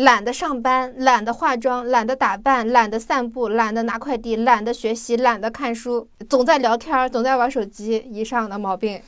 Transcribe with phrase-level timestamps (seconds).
[0.00, 9.00] 懒得上班，懒得化妆，懒得打扮，懒得散步，懒得拿快递，懒得学习，懒得看书，总在聊天，总在玩手机，以上的毛病。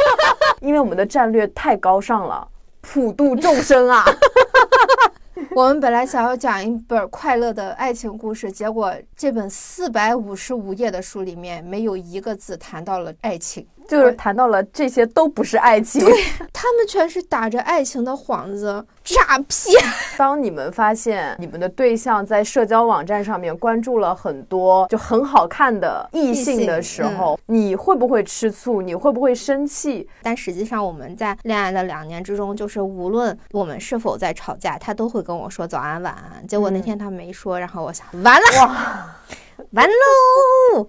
[0.60, 2.46] 因为我们的战略太高尚了，
[2.82, 4.04] 普度众生啊。
[5.56, 13.66] 我们本来想要讲一本快乐的爱情故事，结果这本四百五十五页的书里面没有一个字谈到了爱情。
[13.88, 16.04] 就是谈到了这些都不是爱情，
[16.52, 19.82] 他们全是打着爱情的幌子诈骗。
[20.18, 28.82] 当你们发现你们的对象在社交网站上面关注了很多就很好看的异性的时候，你会不会吃醋？
[28.82, 30.06] 你会不会生气？
[30.22, 36.46] 但实际上我们在恋爱的两年之中，就是无论我们是否在吵架，他都会跟我说早安晚安。
[36.46, 39.16] 结果那天他没说，然后我想完了，
[39.70, 40.86] 完喽。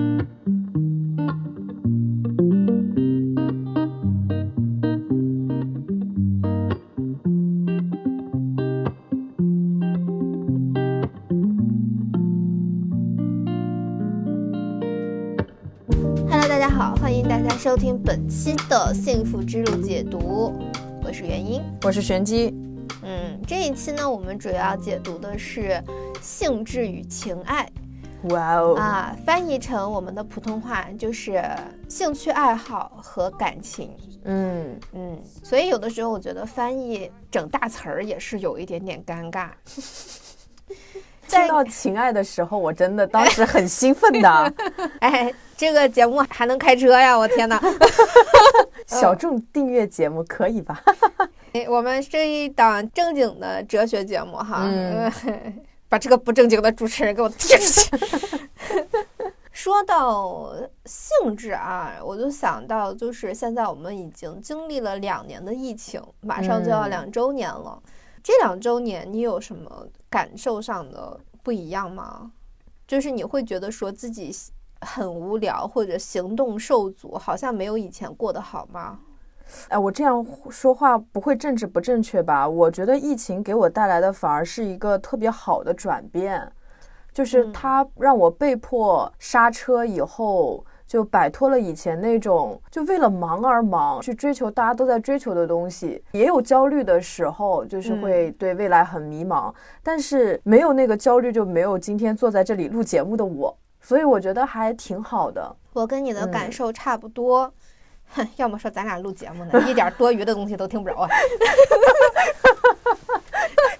[17.61, 20.51] 收听本期的幸福之路解读，
[21.03, 22.51] 我是元英，我是玄机。
[23.03, 25.79] 嗯，这一期呢，我们主要解读的是
[26.21, 27.69] 性质与情爱。
[28.29, 28.75] 哇哦！
[28.75, 31.39] 啊，翻译成我们的普通话就是
[31.87, 33.91] 兴趣爱好和感情。
[34.23, 39.49] 嗯嗯，所以有的时候我觉得翻译整大词儿也是有一点点尴尬。
[41.39, 44.53] 听到情爱的时候，我真的当时很兴奋的。
[44.99, 47.17] 哎，这个节目还能开车呀！
[47.17, 47.61] 我天哪！
[48.85, 50.81] 小众订阅节目可以吧？
[51.53, 54.69] 哎，我们是一档正经的哲学节目哈。
[55.87, 58.49] 把这个不正经的主持人给我踢出去。
[59.51, 60.53] 说到
[60.85, 67.77] 性质啊，我就想到，就是现在我们已经经历了两年的疫情，马上就要两周年了。
[68.23, 72.31] 这两周年，你有什么感受上的不一样吗？
[72.87, 74.31] 就是你会觉得说自己
[74.81, 78.99] 很无聊，或者行动受阻，好像没有以前过得好吗？
[79.69, 82.47] 哎，我这样说话不会政治不正确吧？
[82.47, 86.51] 我觉得疫情给我带来的反而是一个特别好的转变，
[87.13, 90.65] 就是它让我被迫刹车以后。
[90.91, 99.53] 就摆脱了以前那种就为了忙而忙去追求大家都在追求的东西，也有焦虑的时候，就是会对未来很迷茫。
[99.81, 103.57] 但是没有那个焦虑，就没有今天坐在这里录节目的我。
[103.79, 105.55] 所以我觉得还挺好的。
[105.71, 107.49] 我跟你的感受差不多。
[108.13, 111.07] 哼， 要么说咱俩录节目呢，一点多余的东西都听不着啊。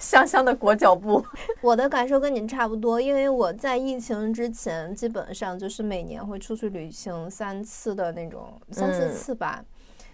[0.01, 1.23] 香香的裹脚布，
[1.61, 9.63] 我的感受跟您差不多，因为我在疫情之前基本上就是每年会出去旅行三次的那种，三四次吧。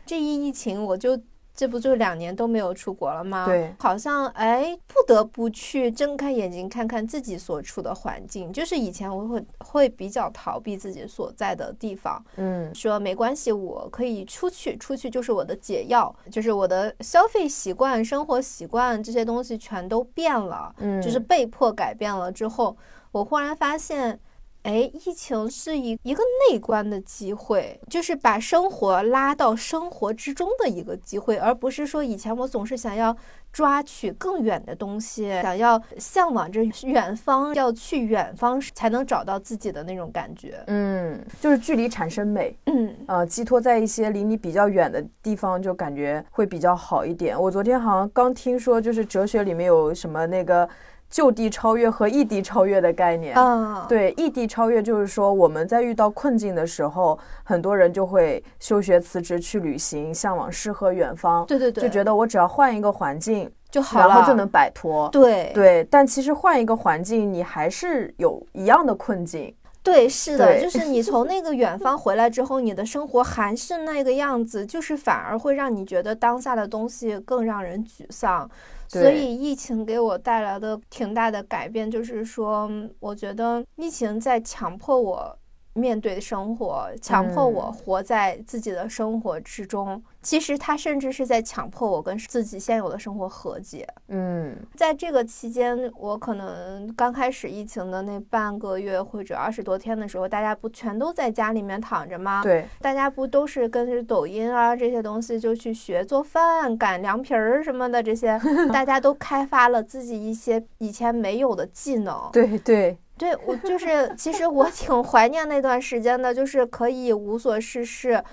[0.05, 1.19] 这一疫情我就。
[1.57, 3.47] 这不就两年都没有出国了吗？
[3.47, 8.53] 对，好像哎，不得不去睁开眼睛看看自己所处的环境。
[8.53, 22.77] 就是以前我会会比较逃避自己所在的地方，嗯，说没关系，我可以出去，出去就是我的解药，就是我的消费习惯、生活习惯这些东西全都变了，嗯，就是被迫改变了之后，
[23.11, 24.19] 我忽然发现。
[24.67, 33.15] 哎，疫情是一一个内观的机会，就是把生活拉到生活之中的一个机会，而不是说以前我总是想要
[33.53, 40.61] 抓取更远的东西，想要向往着远方，要去远方才能找到自己的那种感觉。
[40.67, 42.53] 嗯，就是距离产生美。
[42.65, 47.41] 嗯，呃，寄托在一些离你比较远的地方，就感觉会比较好一点。
[47.41, 50.67] 我昨天好像刚听说，就是哲学里面有什么那个。
[51.09, 78.49] 就地超越和异地超越的概念，啊，对，异地超越就是说我们在遇到困境的时候，很多人就会休学辞职去旅行，向往诗和远方，对对对，就觉得我只要换一个环境就好了，然后就能摆脱，对对，但其实换一个环境，你还是有一样的困境，对，是的，就是你从那个远方回来之后，你的生活还是那个样子，就是反而会让你觉得当下的东西更让人沮丧。
[78.87, 82.69] 所以疫情给我带来的挺大的改变，就是说，
[82.99, 85.37] 我觉得疫情在强迫我。
[85.77, 90.01] 面对生活，强迫我活在自己的生活之中。
[90.21, 93.87] 其实他甚至是在强迫我跟自己现有的生活和解。
[94.09, 102.43] 嗯，在这个期间，我可能刚开始疫情的那半个月或者二十多天的时候，大家不全都在家里面躺着吗？
[102.43, 108.37] 对，大家不都是跟着抖音啊这些东西就去学做饭、擀凉皮儿什么的这些，
[108.73, 112.29] 大家都开发了自己一些以前没有的技能。
[112.33, 112.97] 对对。
[113.17, 118.23] 对我就是，其实我挺怀念那段时间的，就是可以无所事事，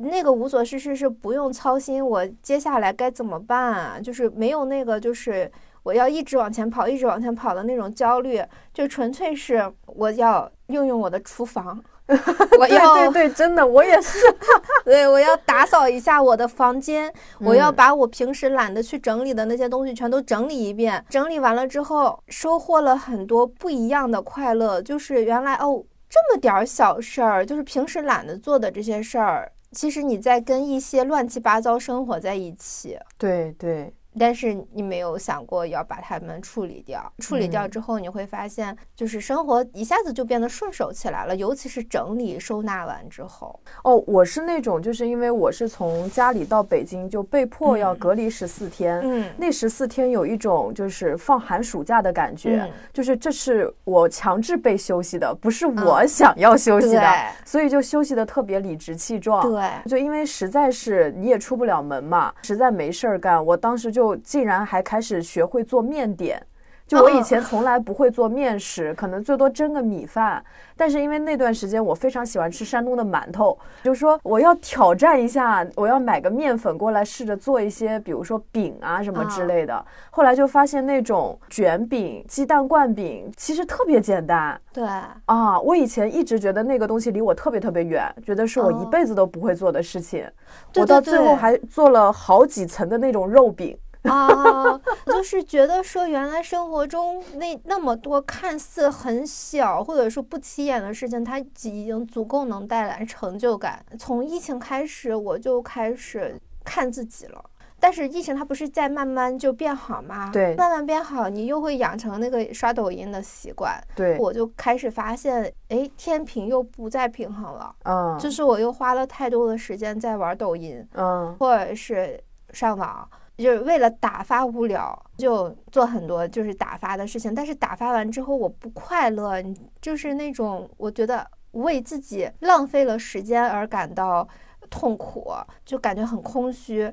[0.00, 5.50] 那个无所事事是不用操心我接下来该怎么办啊，就是没有那个就是
[5.82, 8.42] 我要一直往前跑，一直往前跑的那种焦虑，
[8.74, 11.82] 就纯粹是我要用用我的厨房。
[12.58, 14.18] 我要对对，真的，我也是。
[14.84, 21.04] 对，我要打扫一下我的房间，我要把我平时懒得去整理的那些东西全都整理一遍。
[21.08, 24.80] 整理完了之后，收获了很多不一样的快乐。
[24.80, 32.96] 就是原来哦，这么点儿小事儿，就是平时懒得做的这些事儿，其实你在跟一些乱七八糟生活在一起。
[33.18, 33.92] 对对。
[34.18, 43.60] 但是你没有想过要把它们处理掉，处理掉之后，你会发现，就是生活一下子就变得顺手起来了，尤其是整理收纳完之后。
[43.84, 57.02] 哦，我是那种，就是因为我是从家里到北京就被迫要隔离十四天，嗯，那十四天有一种就是放寒暑假的感觉，就是这是我强制被休息的，不是我想要休息的，
[57.44, 59.42] 所以就休息的特别理直气壮。
[59.42, 64.05] 对，就因为实在是你也出不了门嘛，实在没事儿干，我当时就。
[64.14, 66.40] 竟然还开始学会做面点，
[66.86, 70.44] 就我以前从来不会做面食，可能最多蒸个米饭。
[70.78, 79.84] 但是因为那段时间我非常喜欢吃山东的馒头，就说我要挑战一下，我要买个面粉过来试着做一些，比如说饼啊什么之类的。
[80.10, 84.60] 后来就发现那种卷饼、鸡蛋灌饼其实特别简单。
[84.70, 84.86] 对
[85.24, 90.30] 啊，我以前一直觉得那个东西离我特别特别远，觉得是我一辈子都不会做的事情。
[90.74, 93.76] 我到最后还做了好几层的那种肉饼。
[94.08, 103.84] 啊，就是觉得说，原来生活中那那么多看似很小或者说不起眼的事情，它已经足够能带来成就感。
[103.98, 107.44] 从疫情开始，我就开始看自己了。
[107.78, 110.30] 但是疫情它不是在慢慢就变好吗？
[110.32, 113.78] 对，慢慢变好，你又会养成那个刷抖音的习惯。
[113.94, 117.74] 对，我就开始发现，哎，天平又不再平衡了。
[117.84, 122.18] 嗯，就是我又花了太多的时间在玩抖音，嗯，或者是
[122.50, 123.06] 上网。
[123.36, 127.34] 就是为了打发无聊，就做很多就是打发的事情。
[127.34, 129.42] 但是打发完之后，我不快乐，
[129.80, 134.26] 就是那种我觉得为自己浪费了时间而感到
[134.70, 135.32] 痛苦，
[135.64, 136.92] 就感觉很空虚，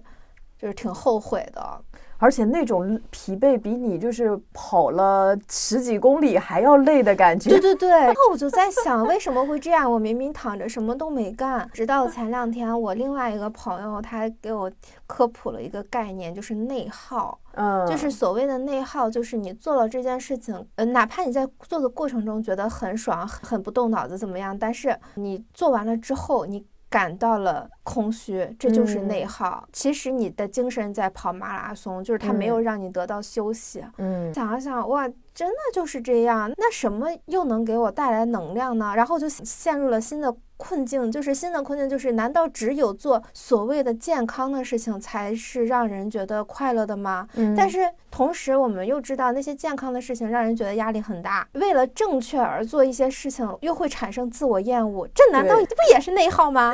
[0.58, 1.82] 就是挺后悔的。
[2.24, 7.50] 而且那种疲惫比你就是跑了十几公里还要累的感觉。
[7.50, 7.90] 对对对。
[8.00, 9.92] 然后我就在想，为什么会这样？
[9.92, 11.70] 我明明躺着什么都没干。
[11.74, 14.72] 直到前两天，我另外一个朋友他给我
[15.06, 17.38] 科普了一个概念，就是内耗。
[17.56, 17.86] 嗯。
[17.86, 26.66] 就是所谓的内耗，就是你做了这件事情，呃，哪怕你在做的过程中觉得很爽，很不动脑子怎么样，但是你做完了之后，你。
[26.94, 29.68] 感到了空虚，这就是内耗。
[29.74, 33.84] 其实你的精神在跑马拉松，就是它没有让你得到休息。
[33.98, 35.10] 嗯，想了想，哇。
[35.34, 38.94] 真的就是这样，那什么又能给我带来能量呢？
[38.96, 47.28] 然后就陷入了新的困境，就是新的困境就是，难道只有做所谓的健康的事情才是让人觉得快乐的吗？
[47.36, 47.56] 嗯。
[47.56, 47.80] 但是
[48.10, 56.74] 同时，我们又知道那些健康的事情让人觉得压力很大，为了正确而做一些事情又会产生自我厌恶，这难道不也是内耗吗？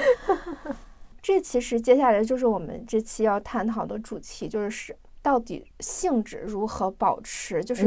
[1.21, 4.95] 这其实接下来就是我们这期要探讨的主题，就是。
[5.21, 7.61] 到底性质如何保持？
[7.61, 7.83] 就是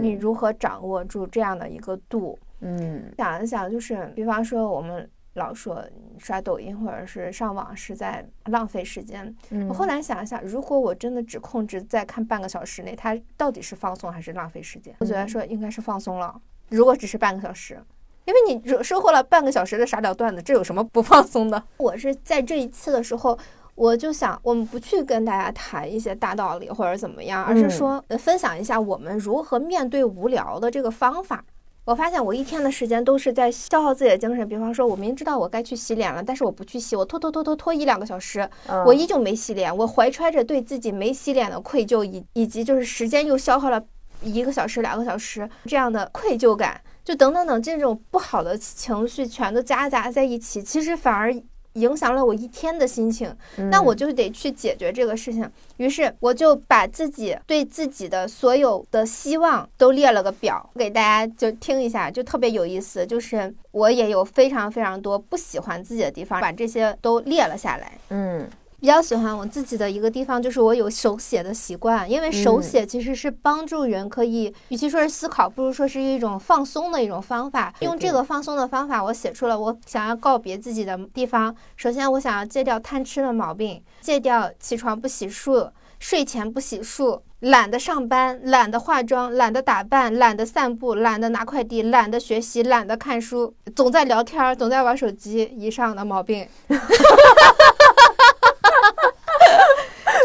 [0.00, 2.36] 你如何掌握住这样的一个度？
[2.60, 5.84] 嗯，想一想，就是比方说，我们老说
[6.18, 9.34] 刷抖音或者是上网是在浪费时间。
[9.68, 14.94] 我后来想一下，如果我真的只控制在看半个小时内，它到底是放松还是浪费时间？
[15.00, 16.40] 我觉得说应该是放松了。
[16.68, 17.80] 如果只是半个小时，
[18.24, 21.62] 因为你收获了半个小时的傻屌段子，这有什么不放松的？
[21.78, 23.38] 我是在这一次的时候。
[23.76, 31.42] 我就想，我们不去跟大家谈一些大道理或者怎么样，而是说分享一下我们如何面对无聊的这个方法。
[31.90, 34.48] 我发现我一天的时间都是在消耗自己的精神。
[34.48, 38.48] 比方说，我明知道我该去洗脸了，但是我不去洗，我拖拖拖拖拖一两个小时，
[38.86, 39.76] 我依旧没洗脸。
[39.76, 43.82] 我怀揣着对自己没洗脸的愧疚，以以及就是时间又消耗了
[44.22, 51.34] 一个小时、两个小时这样的愧疚感，就等等等这种不好的情绪全都夹杂在一起，其实反而。
[51.74, 53.34] 影响了我一天的心情，
[53.70, 55.50] 那我就得去解决这个事情。
[55.76, 63.06] 于是我就把自己对自己的所有的希望都列了个表，给大家就听一下，就特别有意思。
[63.06, 67.92] 就是我也有非常非常多不喜欢自己的地方，把这些都列了下来。
[68.08, 68.48] 嗯。
[68.80, 77.72] 比较喜欢我自己的一个地方，就是我有手写的习惯，因为手写其实是帮助人可以，与其说是思考，不如说是一种放松的一种方法。
[77.80, 81.54] 用这个放松的方法，我写出了我想要告别自己的地方。
[81.76, 96.48] 首先，我想要戒掉贪吃的毛病，戒掉起床不洗漱，睡前不洗漱，懒得上班，懒得化妆，懒得打扮，懒得散步，懒得拿快递，懒得学习，懒得看书，总在聊天，总在玩手机，以上的毛病。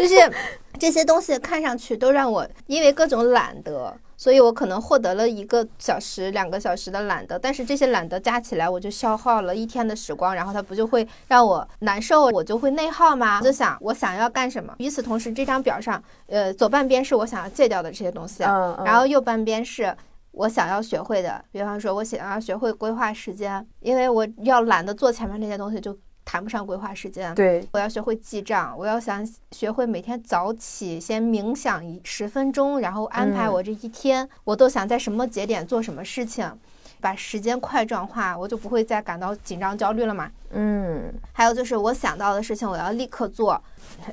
[0.08, 0.32] 就是
[0.80, 3.96] 这些东西看上去都让我因为各种懒得。
[4.18, 13.40] 所以我可能获得了一个小时、两个小时的懒得，但是这些懒得加起来，我就消耗了一天的时光，然后它不就会让我难受，我就会内耗吗？
[13.40, 14.74] 我就想我想要干什么。
[14.78, 19.94] 与此同时，这张表上，呃，左半边是我想要戒掉的这些东西，然后右半边是
[20.32, 21.44] 我想要学会的。
[21.52, 25.96] 比方说，我想要学会规划时间，因为我要懒得做前面那些东西就。
[26.26, 36.52] 谈不上规划时间，对，我要学会记账，我要想学会每天早起先冥想一十分钟，然后安排我这一天，我都想在什么节点做什么事情，
[37.00, 40.30] 把时间块状化，我就不会再感到紧张焦虑了嘛。
[40.50, 43.62] 嗯，还有就是我想到的事情，我要立刻做，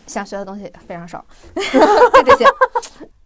[0.07, 1.25] 想学的东西非常少，
[1.57, 2.45] 就这些，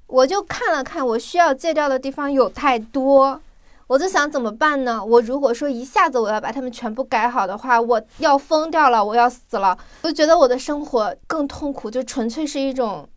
[0.07, 3.41] 我就看了看，我需要戒掉的地方有太多。
[3.87, 5.05] 我就想怎么办呢？
[5.05, 9.79] 我如果说一下子我要把它们全部改好的话，我要疯掉了，我要死了。
[10.03, 13.09] 我就觉得我的生活更痛苦，就纯粹是一种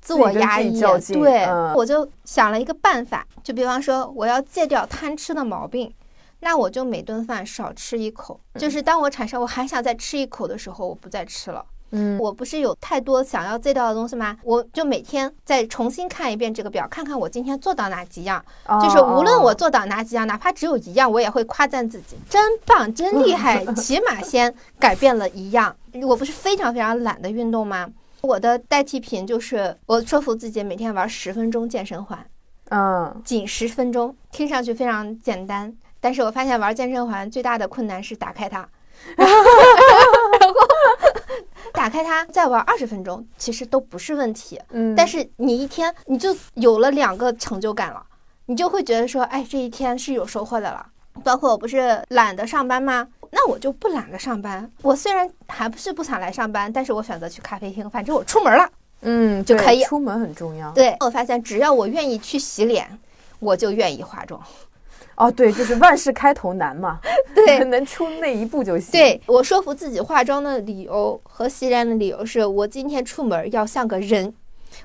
[0.00, 0.80] 自我压抑。
[1.12, 5.92] 对，我就想了一个办法，就比方说我要戒掉贪吃的毛病，
[6.40, 8.40] 那我就每顿饭少吃一口。
[8.54, 11.64] 就是当我产生我还想再吃一口的时候，我不再吃了。
[11.96, 14.36] 嗯，我不是有太多想要戒掉的东西吗？
[14.42, 18.44] 我就每天再重新看一遍这个表，看看我今天做到哪几样。
[18.82, 25.74] 就是无论我做到哪几样，哪怕只有一样，我也会夸赞自己，真棒，真厉 害，起码先改变了一样。
[26.02, 27.88] 我不是非常非常懒的运动吗？
[28.22, 32.26] 我的代替品就是我说服自己每天玩十分钟健身环，
[32.70, 38.68] 嗯，仅十分钟，听上去非常简单，但是我发现玩健身环最大的困难是打开它。
[41.84, 44.58] 打开它，再玩二十分钟，其实都不是问题。
[44.70, 48.02] 嗯，但是你一天你就有了两个成就感了，
[48.46, 50.86] 你就会觉得说，哎，这一天是有收获的了。
[51.22, 53.06] 包括我不是懒得上班吗？
[53.30, 54.72] 那我就不懒得上班。
[54.80, 58.66] 我虽然还不是不想来上班，但是我选择去咖啡厅，反正我出门了，
[59.02, 59.84] 嗯，就可以。
[59.84, 60.72] 出门很重要。
[60.72, 62.98] 对，我发现只要我愿意去洗脸，
[63.40, 64.40] 我就愿意化妆。
[65.16, 66.98] 哦，对，就是万事开头难嘛，
[67.44, 68.92] 对，能出那一步就行。
[68.92, 74.32] 对我说服自己化妆的理由和洗脸的理由是我今天出门要像个人，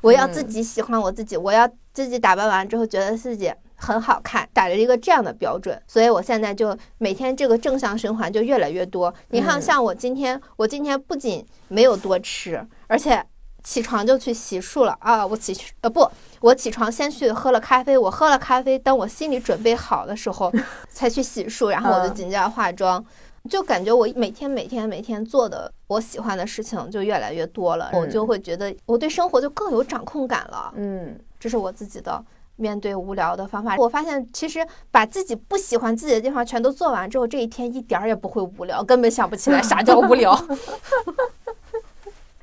[0.02, 9.14] 我要自己喜欢我自己，我要自己打扮完之后觉得自己很好看，打着一个这样的标准，所以我现在就每天这个正向循环就越来越多。
[9.30, 13.24] 你看，像我今天，我今天不仅没有多吃，而且。
[13.64, 15.26] 起床就去洗漱了啊！
[15.26, 17.98] 我起去呃不，我起床先去喝了咖啡。
[17.98, 20.52] 我喝了咖啡，等我心里准备好的时候，
[20.90, 23.04] 才去洗漱，然后我就紧接着化妆。
[23.50, 30.74] 就感觉我每天每天每天做的我喜欢的事情就越来越多了，我就会觉得我对生活就更有掌控感了。
[30.76, 32.22] 嗯，这是我自己的
[32.58, 33.78] 面对无聊的方法。
[33.78, 34.60] 我发现其实
[34.92, 40.38] 把自己不喜欢自己的地方全都做完之后，这一天一点儿也不会无聊，根本想不起来啥叫无聊。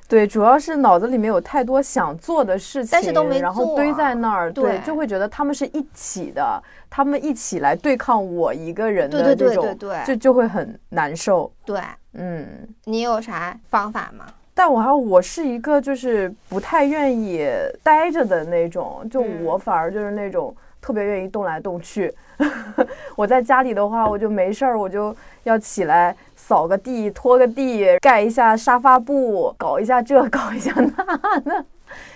[0.08, 11.50] 对，主要是脑子里面有太多想做的事情，但是都没做，然后堆在那儿，对，就会觉得他们是一起的，他们一起来对抗我一个人的这种，对就就会很难受。
[11.64, 11.80] 对，
[12.14, 12.46] 嗯，
[12.84, 14.26] 你有啥方法吗？
[14.54, 17.46] 但我还我是一个就是不太愿意
[17.82, 22.14] 待着的那种，就我反而就是那种特别愿意动来动去。
[23.16, 26.16] 我在家里的话，我就没事儿，我就要起来。
[26.46, 31.64] 扫个地，拖个地，盖一下沙发布，搞一下这， 搞一下那的。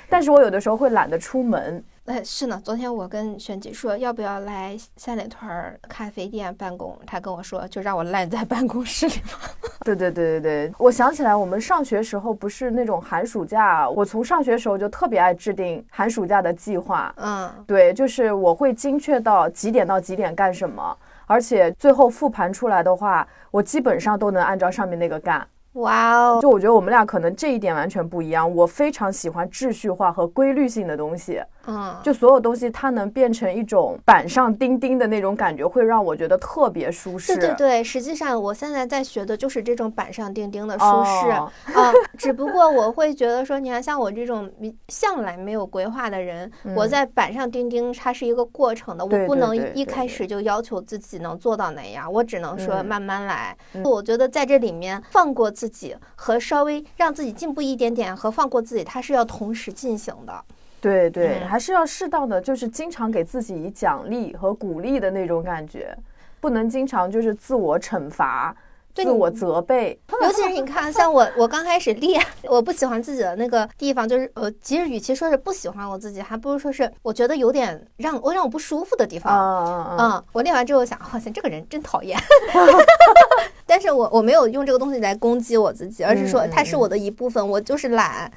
[0.09, 1.83] 但是我有的时候会懒得出门。
[2.05, 2.61] 哎，是呢。
[2.65, 5.49] 昨天我跟璇姐说要不要来三里屯
[5.89, 9.51] 咖啡店办公，她跟我说就让我赖在办公室里吧。
[9.85, 17.13] 对对对对对，我想起来我们上学时候不是那种寒暑假，我从上学时候就特别爱制定寒暑假的计划。
[17.17, 20.97] 嗯，对，就是我会精确到几点到几点干什么。
[21.31, 25.47] 而且最后复盘出来的话，我基本上都能按照上面那个干。
[25.75, 26.41] 哇哦！
[26.43, 28.53] 就我觉得我们俩可能这一点完全不一样。
[28.53, 31.41] 我非常喜欢秩序化和规律性的东西。
[31.71, 37.37] 嗯，就所有东西它能变成一种板上钉钉的那种感觉，会让我觉得特别舒适。
[37.37, 41.53] 对对对，实际上我现在在学的就是这种板上钉钉的舒适啊。
[42.19, 44.51] 只不过我会觉得说，你看像我这种
[44.89, 53.57] 向来没有规划的人，我在板上钉钉，它是一个过程的，我不能一开始就要求自己能做到那样，我只能说慢慢来。
[53.85, 60.45] 我觉得在这里面放过自己和稍微让自己进步一点点和放过自己，它是要同时进行的。
[60.81, 65.97] 对对，还是要适当的，就是经常给自己以奖励和鼓励的那种感觉，
[66.41, 68.57] 不能经常就是自我惩罚、
[68.95, 69.99] 自我责备。
[70.23, 79.37] 尤其是你看，像我，我刚开始练， 我不喜欢自己的那个地方，就是呃，其实与其说是不喜欢我自己，还不如说是我觉得有点让我让我不舒服的地方。
[79.37, 82.19] 嗯嗯我练完之后想，好像这个人真讨厌。
[83.67, 88.31] 但是我我没有用这个东西来攻击我自己，而是说它是我的一部分，我就是懒。
[88.31, 88.37] 就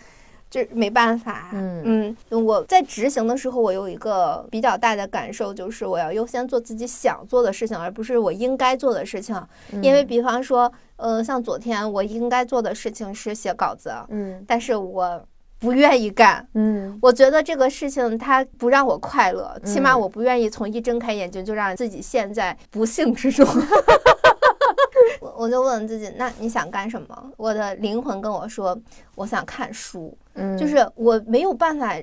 [0.62, 1.50] 是没办法。
[1.54, 9.36] 嗯嗯，我在执行的时候，我有一个比较大的感受，就是我要优先做自己想做的事情，而不是我应该做的事情。
[9.82, 15.24] 因为比方说，呃，像昨天我应该做的事情是写稿子，嗯，但是我。
[15.60, 23.48] 不愿意干，嗯，我觉得这个事情它不让我快乐，起码我不愿意从一睁开眼睛就让自己陷在不幸之中。
[25.44, 27.32] 我我就问自己，那你想干什么？
[27.36, 28.80] 我的灵魂跟我说，
[29.16, 31.94] 我想看书，嗯，就是我没有办法。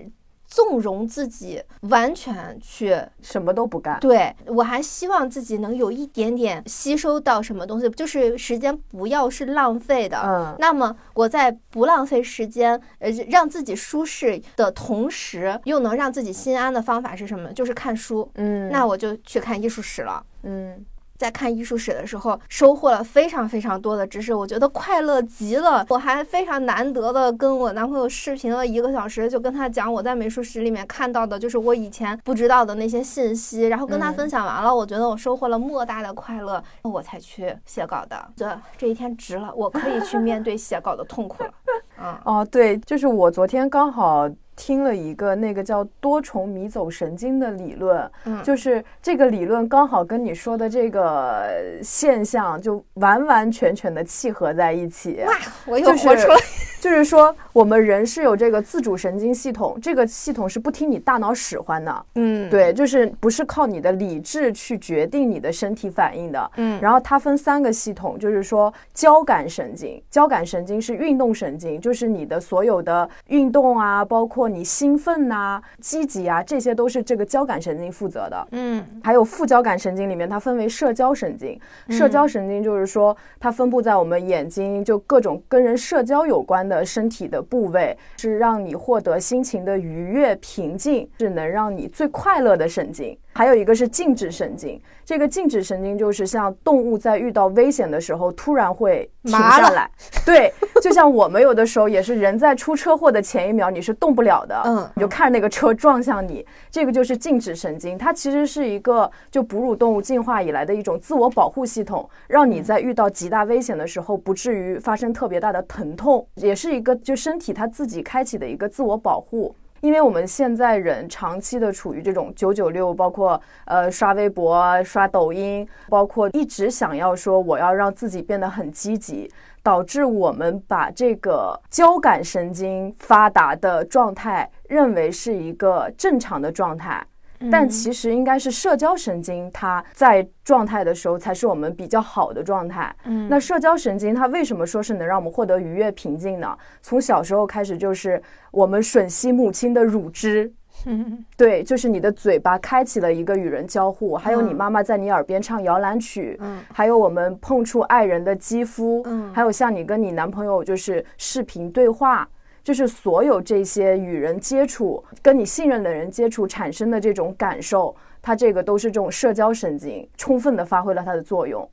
[0.53, 10.19] 纵容自己完全去什么都不干，对我还希望自己能有一点点吸收到什么东西，就是时间不要是浪费的。
[10.25, 17.53] 嗯，那么我在不浪费时间，呃，让自己舒适的同时，又能让自己心安的方法是什么？
[17.53, 18.29] 就是看书。
[18.35, 20.21] 嗯，那我就去看艺术史了。
[20.43, 20.85] 嗯。
[21.21, 25.85] 在看艺术史的时候，收获了非常非常多的知识，我觉得快乐极了。
[25.91, 38.17] 我还非常难得的跟我男朋友视频了一个小时，就跟他讲我在美术史里面看到的，就是我以前不知道的那些信息，然后跟他分享完了，我觉得我收获了莫大的快乐，我才去写稿的。
[38.35, 41.50] 这这一天值了，我可以去面对写稿的痛苦了。
[41.99, 44.27] 嗯，哦，对，就是我昨天刚好。
[44.61, 51.49] 听了一个那个叫多重迷走神经的理论，嗯，就是这个理论刚好跟你说的这个
[51.83, 55.23] 现象就完完全全的契合在一起。
[55.26, 55.33] 哇，
[55.64, 56.37] 我又活出来。
[56.79, 62.07] 就是说，我们人是有这个自主神经系统，这个系统是不听你大脑使唤的。
[62.15, 66.51] 嗯，对，就是不是靠你的理智去决定你的身体反应的。
[66.57, 78.49] 嗯，然后它分三个系统，就是说交感神经，交感神经是运动神经，就是你的所有的运动啊，包括你兴奋呐、积极啊，这些都是这个交感神经负责的。
[78.53, 81.59] 嗯，还有副交感神经里面，它分为社交神经，
[81.89, 86.70] 社交神经就是说它分布在我们眼睛，就各种跟人社交有关。
[86.71, 93.15] 的身体的部位是让你获得心情的愉悦、平静，是能让你最快乐的神经。
[93.33, 99.91] 还有一个是静止神经，这个静止神经就是像动物在遇到危险的时候突然会停下来，
[100.26, 100.52] 对，
[100.83, 119.54] 就像我们有的时候也是人在出车祸的前一秒你是动不了的，嗯，你就看着那个车撞向你，这个就是静止神经，它其实是一个就哺乳动物进化以来的一种自我保护系统，让你在遇到极大危险的时候不至于发生特别大的疼痛，也是一个就身体它自己开启的一个自我保护。
[119.80, 129.30] 因为我们现在人长期的处于这种九九六，包括呃刷微博、刷抖音，包括一直想要说我要让自己变得很积极，
[129.62, 137.04] 导致我们把这个交感神经发达的状态认为是一个正常的状态。
[137.50, 142.95] 但其实应该是社交神经，它在状态的时候才是我们比较好的状态。
[143.05, 146.57] 嗯，那社交神经它为什么说是能让我们获得愉悦平静呢？
[146.83, 150.53] 从小时候开始就是我们吮吸母亲的乳汁，
[151.37, 162.29] 对，就是你的嘴巴开启了一个与人交互，还有你妈妈在你耳边唱摇篮曲，嗯，还有我们碰触爱人的肌肤，嗯，还有像你跟你男朋友就是视频对话。
[162.63, 171.69] 就是所有这些与人接触、跟你信任的人接触产生的这种感受，它这个都是这种社交神经充分的发挥了它的作用。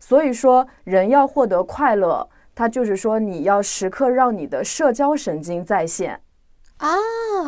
[0.00, 6.20] 所以说，人要获得快乐，它就是说你要时刻让你的社交神经在线
[6.76, 6.88] 啊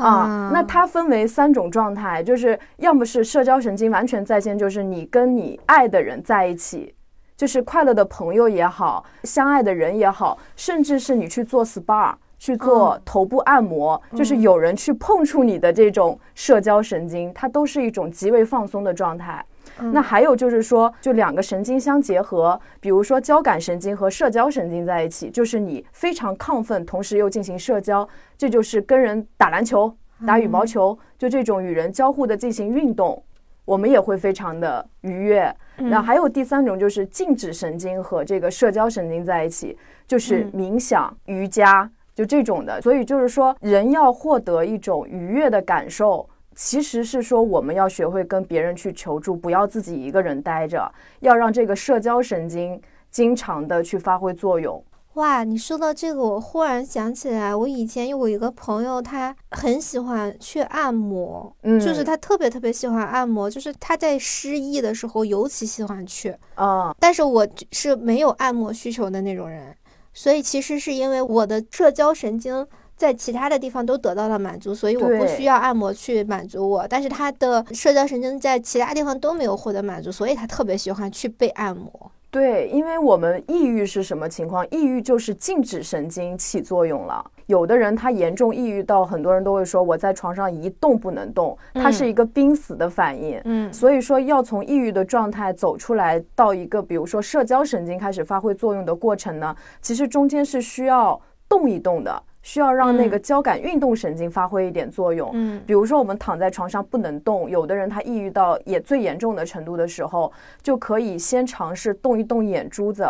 [0.00, 0.50] 啊。
[0.53, 6.92] 那它分为三种状态，就是要么是社交神经完全在线，就是你跟你爱的人在一起，
[7.37, 12.16] 就是快乐的朋友也好，相爱的人也好，甚至是你去做 SPA。
[12.40, 19.44] 去做头部按摩，就是有人去碰触你的这种社交神经，它都是一种极为放松的状态。
[19.92, 29.94] 那还有就是说，就两个神经相结合，比如说交感神经和社交神经在一起，就是你非常亢奋，同时又进行社交，这就是跟人打篮球、
[30.26, 33.22] 打羽毛球，就这种与人交互的进行运动，
[33.66, 35.55] 我们也会非常的愉悦。
[35.76, 39.76] 那还有第三种就是静止神经和这个社交神经在一起，
[40.07, 41.90] 就是冥想、瑜伽。
[42.14, 54.82] 就这种的，所以就是说，人要获得一种愉悦的感受，其实是说我们要学会跟别人去求助，不要自己一个人待着，要让这个社交神经经常的去发挥作用。
[55.14, 66.94] 哇，你说到这个，我忽然想起来，我以前有一个朋友，他很喜欢去按摩，嗯，就是他特别特别喜欢按摩，就是他在失忆的时候尤其喜欢去啊。
[67.00, 69.74] 但是我是没有按摩需求的那种人。
[70.12, 76.86] 所以其实是因为我的社交神经在其他的地方都得到了满足，所以我不需要按摩去满足我。
[76.88, 82.12] 但是他的社交神经在其他地方都没有获得满足，所以他特别喜欢去被按摩。
[82.30, 84.64] 对，因为我们抑郁是什么情况？
[84.70, 87.24] 抑郁就是静止神经起作用了。
[87.46, 93.40] 有的人他严重抑郁到，很多人都会说我在床上一动不能动，它是一个濒死的反应。
[93.44, 102.22] 嗯，所以说要从抑郁的状态走出来，到一个比如说社交神经开始发挥作用的过程呢，其实中间是需要动一动的。
[102.42, 105.31] 需要让那个交感运动神经发挥一点作用。
[105.35, 113.07] 嗯，比如说我们躺在床上不能动，有的人他抑郁到也最严重的程度的时候，就可以先尝试动一动眼珠子，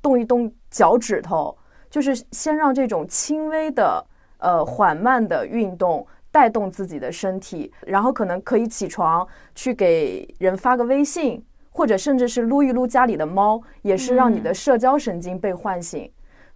[0.00, 1.56] 动一动脚趾头，
[1.90, 4.04] 就是先让这种轻微的
[4.38, 16.08] 呃缓慢的运动带动自己的身体，然后可能可以起床去给人发个微信，或者甚至是撸一撸家里的猫，也是让你的社交神经被唤醒。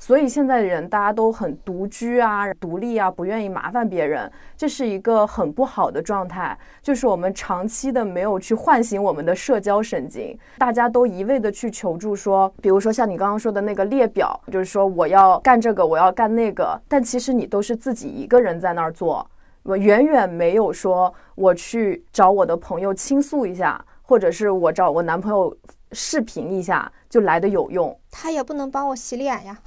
[0.03, 6.59] 所以现在的人大家都很独居啊、独立啊，不愿意麻烦别人，这是一个很不好的状态。
[6.83, 19.25] 就是我们长期的没有去唤醒我们的社交神经，大家都一味的去求助，说，比如说像你刚刚说的那个列表，就是说我要干这个，我要干那个，但其实你都是自己一个人在那儿做，
[19.63, 25.57] 我远远没有说我去找我的朋友倾诉一下，或者是我找我男朋友。
[25.93, 29.59] 视频一下就来的有用，他也不能帮我洗脸呀。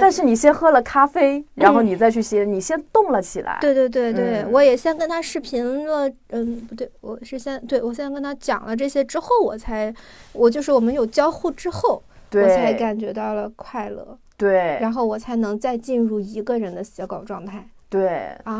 [0.00, 3.58] 但是你先喝了咖啡，然后你再去洗，你先动了起来。
[3.60, 6.10] 对对对对，我也先跟他视频了。
[6.30, 9.94] 嗯，不对，我是先对我先跟他讲了这些之后，我才
[10.32, 14.18] 我就是我们有交互之后，我才感觉到了快乐。
[14.38, 17.68] 对，然后我才能再进入一个人的写稿状态。
[17.92, 18.54] 对啊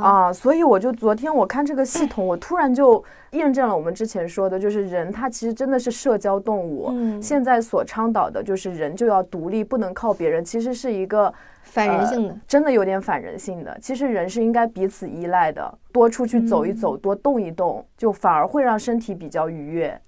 [0.00, 3.02] 啊，所以我就昨天我看这个系统，我突然就
[3.32, 6.86] 验证了我们之前说的，就是人他其实真的是社交动物。
[6.90, 13.76] 嗯，现在所倡导的就是人就要独立，不能靠别人，其实是一个反人性的，真的有点反人性的。
[13.82, 20.00] 其实人是应该彼此依赖的，多出去走一走，多动一动，就反而会让身体比较愉悦。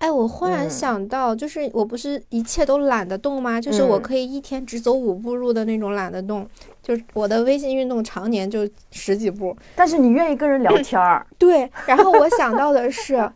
[0.00, 3.60] 哎，我忽然想到，就是我不是一切都懒得动吗？
[3.60, 6.46] 就是我可以一天只走五步路的那种懒得动，
[6.82, 9.56] 就是我的微信运动常年就十几步。
[9.76, 11.70] 但是你愿意跟人聊天儿， 对。
[11.86, 13.30] 然后我想到的是。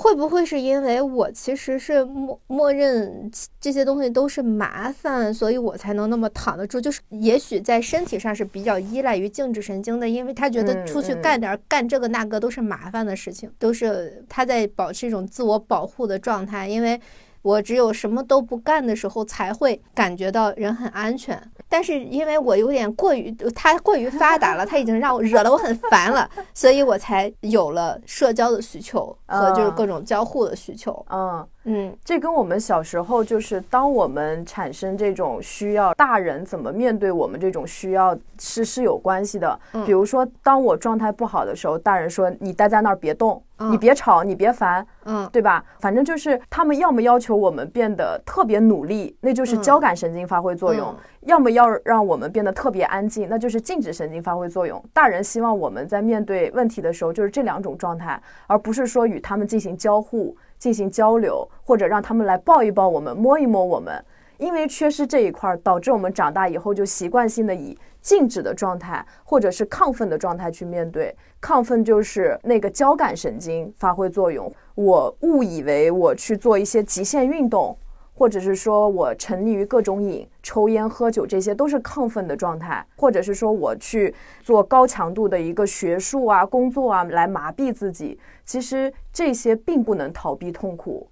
[0.00, 6.80] 会不会是因为我其实是默默认这些东西都是麻烦，所以我才能那么躺得住？
[6.80, 16.98] 就是也许在身体上是比较依赖于静止神经的，因为他觉得出去干点干这个那个都是麻烦的事情，都是他在保持一种自我保护的状态，因为。
[17.42, 21.40] 我只有什么都不干的时候，才会感觉到人很安全。
[21.68, 31.04] 但是因为我有点过于，他过于发达了，他已经让我惹得我很烦了，所以我才有了社交的需求和就是各种交互的需求。
[31.08, 31.46] 嗯。
[31.59, 31.59] 嗯，
[32.04, 39.58] 这跟我们小时候就是当我们产生这种需要，大人怎么面对我们这种需要是是有关系的。
[39.84, 45.64] 比如说，当我状态不好的时候，大人说你待在那儿别动，你别吵，你别烦，嗯，对吧？
[45.78, 54.82] 反正就是他们要么要求我们变得特别努力，那就是交感神经发挥作用；要么要让我们变得特别安静，那就是静止神经发挥作用。
[54.92, 60.36] 大人希望我们在面对问题的时候就是这两种状态，而不是说与他们进行交互。
[60.60, 64.04] 进行交流，或者让他们来抱一抱我们，摸一摸我们。
[64.38, 71.14] 因为缺失这一块，导致我们长大以后就习惯性的以静止的状态，或者是亢奋的状态去面对。
[71.42, 77.76] 亢奋就是那个交感神经发挥作用，我误以为我去做一些极限运动。
[78.20, 88.20] 或者是说我沉溺于各种瘾，抽烟、喝酒，这些都是亢奋的状态；或者是说我去做高强度的一个学术啊、工作啊，来麻痹自己。
[88.44, 91.08] 其实这些并不能逃避痛苦，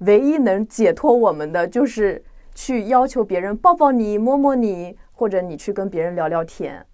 [0.00, 2.22] 唯一能解脱我们的，就是
[2.54, 6.84] 去要求别人抱抱你、摸摸你，或者你去跟别人聊聊天。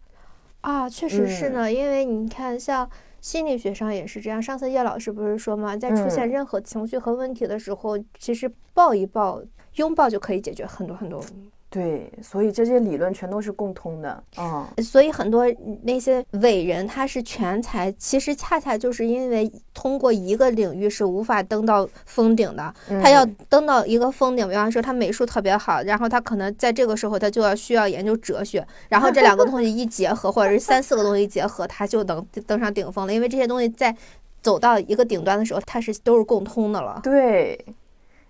[0.60, 2.88] 啊，确实是呢，因为你看，像。
[3.20, 4.42] 心理学上也是这样。
[4.42, 5.76] 上次叶老师不是说吗？
[5.76, 9.42] 在出现任何情绪和问题的时候，其实抱一抱、
[9.74, 11.22] 拥抱就可以解决很多很多。
[11.70, 14.66] 对，所以这些理论全都是共通的嗯。
[14.82, 15.44] 所以很多
[15.82, 22.74] 那些伟人他是全才，其实恰恰就是因为通过一个领域是无法登到峰顶的。
[23.02, 33.12] 他要登到一个峰顶，比方说他美术特别好，然后他可能在这个时候他就要需要研究哲学，然后这两个东西一结合，或者是三四个东西结合，他就能登上顶峰了。
[33.12, 33.94] 因为这些东西在
[34.40, 37.00] 走到一个顶端的时候，它是都是共通的了。
[37.02, 37.62] 对，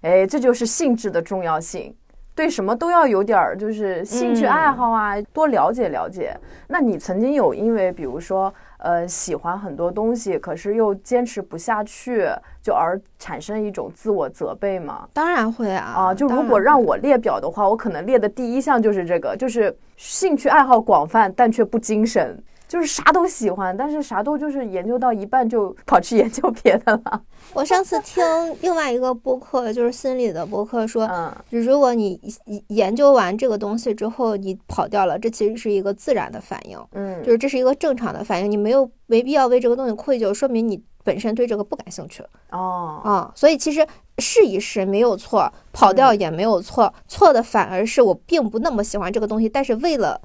[0.01, 1.94] 哎，这就是性质的重要性。
[2.38, 6.38] 对什么都要有点儿，就是兴趣爱好啊，多了解了解。
[6.68, 12.29] 那你曾经有因为比如说，呃，喜欢很多东西，可是又坚持不下去，
[12.62, 15.09] 就而产生一种自我责备吗？
[15.12, 15.92] 当然会啊！
[15.96, 22.40] 啊，就如果让我列表的话，我可能列的第一项就是这个，就是兴趣爱好广泛，但却不精神。
[22.68, 27.22] 就是啥都喜欢，但是啥都就是研究到一半就跑去研究别的了。
[27.54, 28.22] 我上次听
[28.61, 31.35] 另外一个播客，就是心理的播客说，嗯。
[31.50, 32.20] 如果你
[32.68, 43.87] 研究完这个东西之后，你跑掉了，这其实是一个自然的反应，嗯，就是这是一个正常的反应，你没有没必要为这个东西愧疚，说明你本身对这个不感兴趣哦，啊、所以其实
[44.18, 50.20] 试一试没有错，跑掉也没有错，错的反而是我并不那么喜欢这个东西，但是为了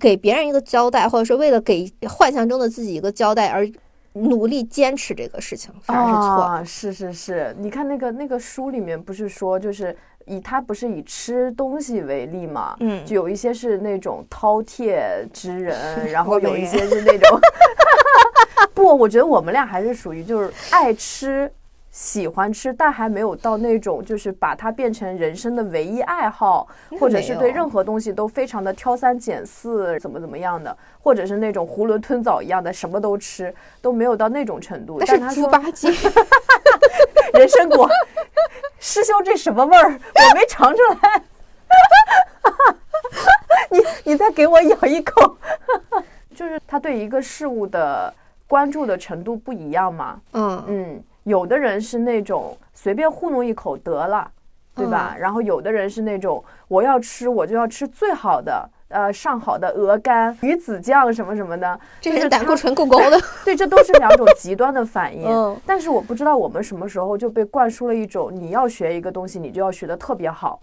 [0.00, 3.68] 给别人一个交代，或者说为了给幻想中的自己一个交代而
[4.14, 6.20] 努力坚持这个事情，反而是错。
[6.20, 15.76] 啊，是是是，你看那个那个书里面不是说，就是以他不是以吃东西为例嘛，嗯就有一些是那种饕餮之人，
[16.10, 17.40] 然后有一些是那种，
[18.74, 21.50] 不，我觉得我们俩还是属于就是爱吃。
[21.96, 26.68] 喜欢吃，但还没有到那种就是把它变成人生的唯一爱好，
[27.00, 34.98] 或者是对任何东西都非常的挑三拣四，怎么怎么样的，或者是那种囫囵吞枣一样的什么都吃，都没有到那种程度。
[35.00, 35.88] 但是猪八戒，
[37.32, 37.88] 人参果，
[38.78, 39.88] 师兄这什么味儿？
[39.88, 41.22] 我没尝出来。
[43.72, 45.38] 你你再给我咬一口，
[46.36, 48.12] 就是他对一个事物的
[48.46, 50.20] 关注的程度不一样嘛。
[50.32, 54.30] 嗯嗯，有的人是那种随便糊弄一口得了，
[54.76, 55.12] 对吧？
[55.16, 61.78] 嗯然后有的人是那种我要吃我就要吃最好的，呃，上好的鹅肝、鱼子酱什么什么的。
[62.00, 63.20] 这个是胆固醇够高的。
[63.44, 65.26] 对，这都是两种极端的反应。
[65.26, 70.60] 嗯但是我不知道我们什么时候就被灌输了一种，你要学一个东西，你就要学的特别好，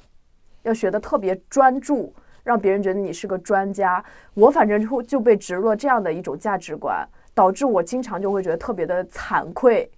[0.62, 4.02] 要学的特别专注，让别人觉得你是个专家。
[4.34, 9.92] 我反正就就被植入了这样的一种价值观，导致我经常就会觉得特别的惭愧，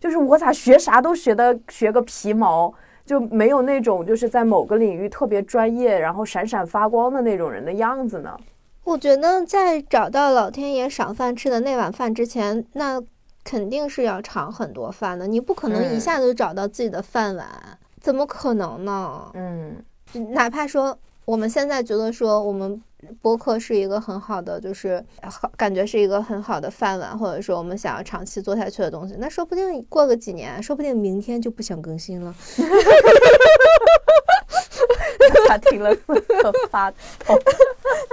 [0.00, 2.74] 就是我咋学啥都学的学个皮毛。
[3.06, 8.38] 就没有那种就是在某个领域特别专业，然后闪闪发光的那种人的样子呢？
[8.84, 13.02] 我觉得在找到老天爷赏饭吃的那碗饭之前，那
[13.42, 15.26] 肯定是要尝很多饭的。
[15.26, 17.48] 你不可能一嗯下子就找到自己的饭碗，
[18.00, 19.28] 怎么可能呢？
[19.34, 19.82] 嗯
[20.30, 22.80] 哪怕说我们现在觉得说我们
[23.20, 25.04] 播客是一个很好的，就是
[25.56, 32.34] 感觉是一个很好的饭碗，或者说我们想要长期做下去的东西，那说不定过个几年，说不定明天就不想更新了。
[35.50, 36.96] 他听了瑟瑟发抖。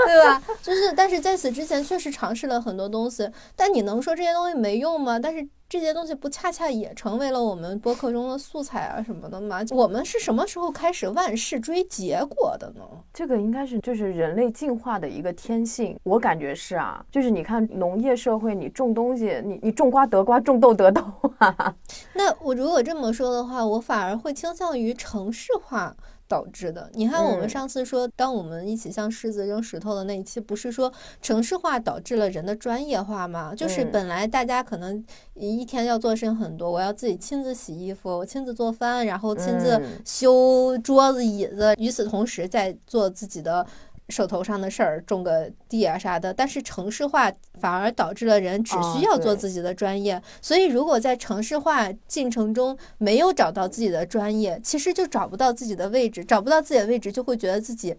[0.06, 0.41] 对吧？
[0.62, 5.19] 就是，但是在此之前确实尝试了很多东西，但你能说这些东西没用吗？
[5.19, 9.60] 但是这些东西不恰恰也成为了我们播客中的素材啊什么的吗？
[9.71, 12.82] 我们是什么时候开始万事追结果的呢？
[13.13, 21.04] 这个应该是就是人类进化的一个天性，我感觉是啊，就是你看农业社会，你种东西，你你种瓜得瓜，种豆得豆
[21.38, 21.76] 啊。
[22.13, 25.95] 那我如果这么说的话，我反而会倾向于城市化
[26.27, 26.89] 导致的。
[26.93, 33.53] 你看，我们嗯上次说，当我们一起向狮子扔石头的那一期，不是说城市化导致了人的专业化吗？
[33.55, 43.65] 就是嗯本来大家可能一天要做事情很多，我要自己亲自洗衣服，我亲自做饭，然后亲自嗯修桌子椅子，与此同时在做自己的。
[44.09, 57.95] 手头上的事儿，种个地啊啥的，但是城市化反而导致了人只哦需要做自己的专业，所以如果在城市化进程中没有找到自己的专业，其实就找不到自己的位置，找不到自己的位置，就会觉得自己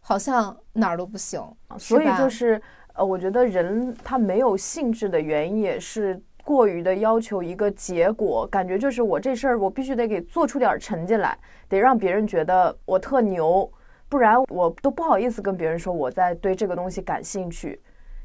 [0.00, 1.40] 好像哪儿都不行。
[1.78, 2.60] 所以就是
[2.94, 6.20] 呃，我觉得人他没有兴致的原因也是。
[6.44, 13.70] 过于的要求一个结果，感觉就是我这事儿我必须得给做出点成绩来，得让别人觉得我特牛，
[14.12, 17.80] 不然我都不好意思跟别人说我在对这个东西感兴趣，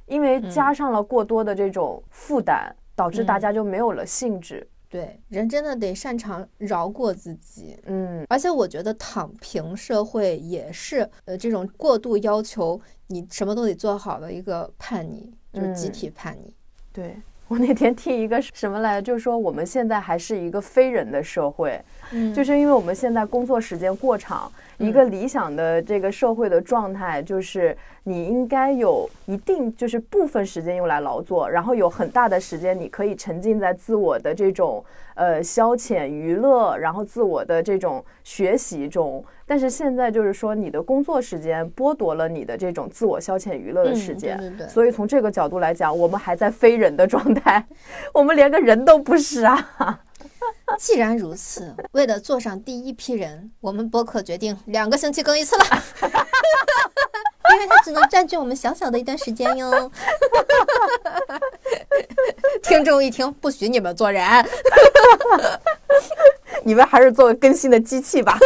[0.06, 4.67] 因为加上了过多的这种负担，导致大嗯家就没有了兴致。
[4.89, 7.80] 对，人真的得擅长饶过自己。
[7.86, 16.54] 嗯而且我觉得躺平社会也是呃这种过度要求你什么都得做好的一个叛逆，就是集嗯体叛逆。
[16.91, 17.15] 对
[17.47, 34.84] 我那天听一个什么来着，就是说我们现在还是一个非人的社会，嗯就是因为我们现在工作时间过长，一个理想的这个社会的状态就是你应该有一定就是部分时间用来劳作，然后有很大的时间你可以沉浸在自我的这种
[35.16, 39.24] 呃消遣娱乐，然后自我的这种学习中。
[39.46, 47.66] 但是现在就是说你的工作时间剥夺了你的这种自我消遣娱乐的时嗯间，对对对所以从这个角度来讲，我们还在非人的状态，
[48.13, 50.02] 我们连个人都不是啊。
[50.78, 55.65] 既然如此，为了坐上第一批人，我们播客决定两个星期更一次了，
[57.54, 59.91] 因为它只能占据我们小小的一段时间哟。
[62.63, 64.23] 听众一听，不许你们做人。
[66.63, 68.38] 你们还是做更新的机器吧。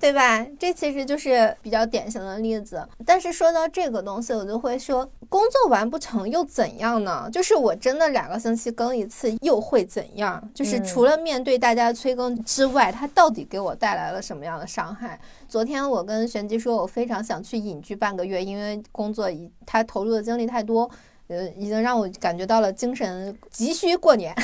[0.00, 0.46] 对对吧？
[0.58, 2.82] 这其实就是比较典型的例子。
[3.04, 7.28] 但是说到这个东西，我就会说，工作完不成又怎样呢？
[7.30, 10.42] 就是我真的两个星期更一次又会怎样？
[10.54, 15.20] 就是除了面对大家催更之外，它到底给我带来了什么样的伤害？
[15.46, 20.90] 昨天我跟玄机说，我非常想去隐居半个月，因为工作一他投入的精力太多。
[21.28, 24.34] 呃，已经让我感觉到了精神急需过年，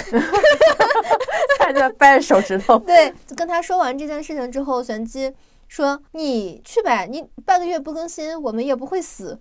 [1.59, 2.79] 还在掰手指头。
[2.79, 5.33] 对，跟他说完这件事情之后，玄机
[5.67, 9.39] 说：“你去呗，你半个月不更新，我们也不会死。”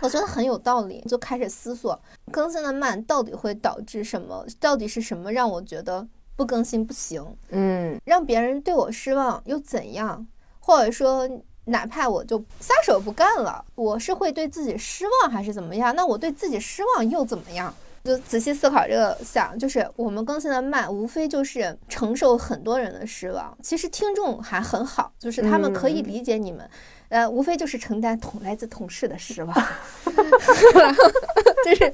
[0.00, 4.46] 我觉得很有道理，就开始思索更新的慢到底会导致什么？
[4.60, 7.24] 到底是什么让我觉得不更新不行？
[7.50, 10.26] 嗯，让别人对我失望又怎样？
[10.60, 11.28] 或者说？
[11.66, 15.94] 哪怕我就撒手不干了，我是会对自己失望还是怎么样？
[15.96, 17.74] 那我对自己失望又怎么样？
[18.04, 23.56] 就仔细思考这个，想就是我们更新的慢，无非就是承受很多人的失望。
[23.62, 26.68] 其实听众还很好，就是他们可以理解你们。
[27.14, 29.54] 呃，无非就是承担同来自同事的失望，
[31.64, 31.92] 就是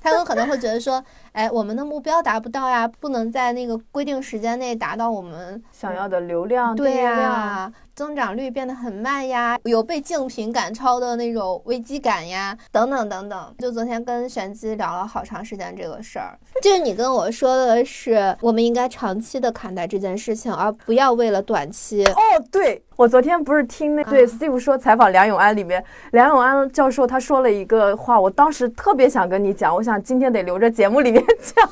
[0.00, 7.70] 他们可能会觉得说，哎，我们的目标达不到呀，不能在那个规定时间内达到我们想要的流量，对呀。
[7.94, 13.54] 增长率变得很慢呀，有被竞品赶超的那种危机感呀，等等等等。
[13.58, 22.06] 就昨天跟玄机聊了好长时间这个事儿，就是你跟我说的是，我们应该长期的看待这件事情，而不要为了短期。
[22.06, 22.14] 哦，
[22.50, 31.68] 对我昨天不是听那对 Steve 说采访梁永安里面，梁永安教授他说了一个话，我当时特别想跟你讲，我想今天得留着节目里面 讲，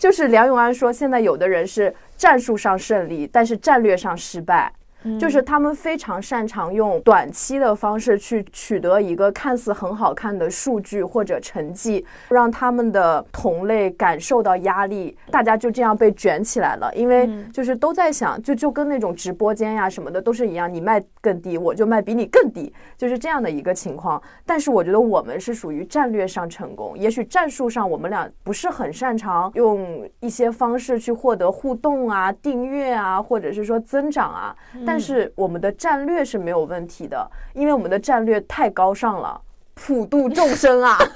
[0.00, 4.72] 就是梁永安说，现在有的人是战术上胜利，但是战略上失败。
[5.18, 16.92] 就是他们非常擅长用短期的方式去取得一个看似很好看的数据或者成绩，让他们的同类感受到压力，大家就这样被卷起来了。
[16.94, 24.22] 因为就是都在想，就就跟那种直播间呀什么的都是一样，你卖更低，我就卖比你更低，就是这样的一个情况。
[24.44, 34.54] 但是我觉得我们是属于战略上成功，也许战术上我们俩不是很擅长用一些方式去获得互动啊、订阅啊，或者是说增长啊。
[34.86, 39.40] 但是我们的战略是没有问题的，因为我们的战略太高尚了，
[39.74, 40.98] 普度众生啊！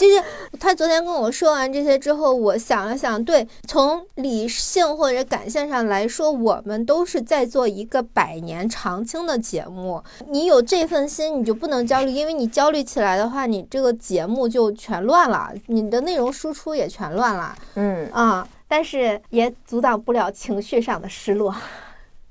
[0.00, 0.20] 就是
[0.58, 10.02] 他昨天跟我说完这些之后，我想了想，对，从理性或者感性上来说，我们都是在做一个百年长青的节目。
[10.28, 17.54] 你有这份心，你就不能焦虑，因为你焦虑起来的话，你这个节目就全乱了，你的内容输出也全乱了。
[17.74, 18.46] 嗯啊。
[18.66, 21.54] 但是也阻挡不了情绪上的失落，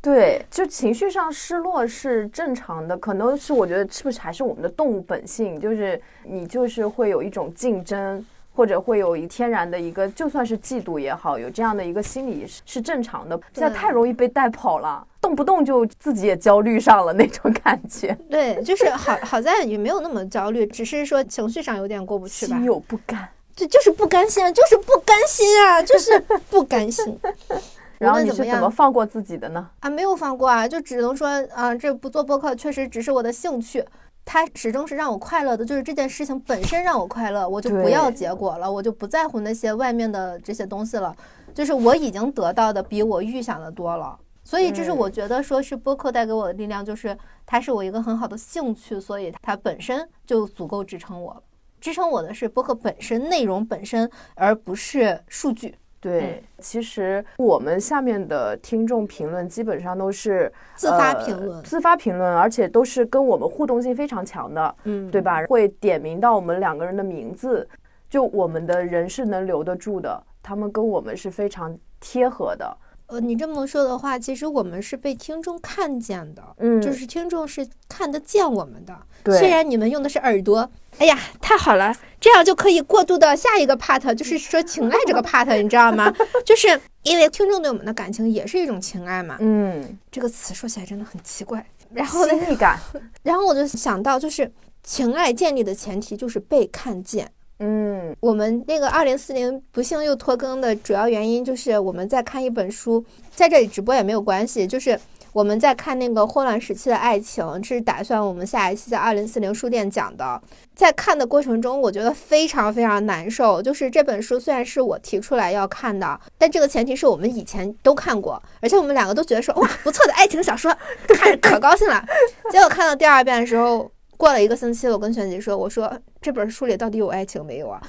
[0.02, 13.40] 对，就情绪上失落是正常的，可能是我觉得是不是还是我们的动物本性，就是你就是会有一种竞争，或者会有一天然的一个，就算是嫉妒也好，有这样的一个心理是正常的。
[13.54, 18.14] 现在太容易被带跑了，动不动就自己也焦虑上了那种感觉。
[18.30, 23.30] 对，就是好好在也没有那么焦虑，只是说情绪上有点过不去吧， 心有不甘。
[23.56, 27.20] 这就是不甘心啊，就是不甘心啊，就是不甘心。
[28.00, 29.70] 然后你是怎么放过自己的呢？
[29.80, 33.86] 啊，没有放过啊，就只能说啊，这不做播客确实只是我的兴趣，
[34.26, 41.16] 它始终是让我快乐的，就是这件事情本身让我快乐，我就不要结果了，我就不在乎那些外面的这些东西了，
[41.54, 51.42] 就是我已经得到的比我预想的多了，所以这是我觉得说是播客带给我的力量，就是它是我一个很好的兴趣，所以它本身就足够支撑我。
[51.84, 55.76] 支撑我的是播客本身内容本身，而不是数据。
[56.00, 65.46] 对，其实我们下面的听众评论基本上都是自发评论，自发评论，而且都是跟我们互动性非常强的，嗯，对吧？
[65.48, 67.68] 会点名到我们两个人的名字，
[68.10, 72.78] 就我们的人是能留得住的，他们跟我们是非常贴合的。
[73.08, 78.98] 呃，你这么说的话，其实我们是被听众看见的，嗯，就是听众是看得见我们的。
[79.24, 86.14] 对，虽然你们用的是耳朵，哎呀，太好了，这样就可以过渡到下一个 part，就是说情爱这个 part，你知道吗？
[86.46, 86.68] 就是
[87.04, 89.38] 因为听众对我们的感情也是一种情爱嘛。
[89.40, 91.66] 嗯，这个词说起来真的很奇怪。
[91.94, 92.80] 然后亲密感，
[93.22, 97.30] 然后我就想到，就是情爱建立的前提就是被看见。
[97.60, 104.66] 嗯，我们那个二零四零不幸又拖更的主要原因就是我们在看一本书，在这里直播也没有关系。
[104.66, 105.00] 就是
[105.34, 110.40] 我们在看那个《混乱时期的爱情》，是打算我们下一期在二零四零书店讲的。
[110.76, 113.62] 在看的过程中，我觉得非常非常难受。
[113.62, 120.72] 就是这本书虽然是我提出来要看的，但这个前提是我们以前都看过，而且我们两个都觉得说哇不错的爱情小说，
[121.08, 122.04] 看可高兴了。
[122.52, 123.92] 结果看到第二遍的时候。
[124.16, 127.82] 过了一个星期，我跟璇姐说：“我说这本书里到底有爱情没有啊？”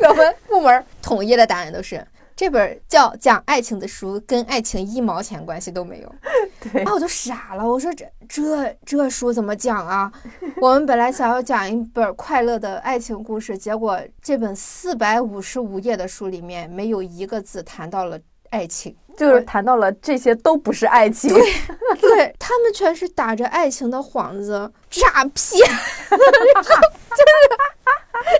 [0.08, 2.04] 我们部门统一的答案都是
[2.36, 6.14] 这本叫讲爱情的书跟爱情一毛钱关系都没有。
[6.70, 10.12] 对，啊，我就傻了，我说这这这书怎么讲啊？
[10.60, 18.18] 我们本来想要讲一本快乐的爱情故事，结果这本四百五十五页的书里面没有一个字谈到了
[18.50, 21.32] 爱情，就是谈到了这些都不是爱情。
[22.00, 25.58] 对他们全是打着爱情的幌子诈骗，
[26.10, 27.32] 就是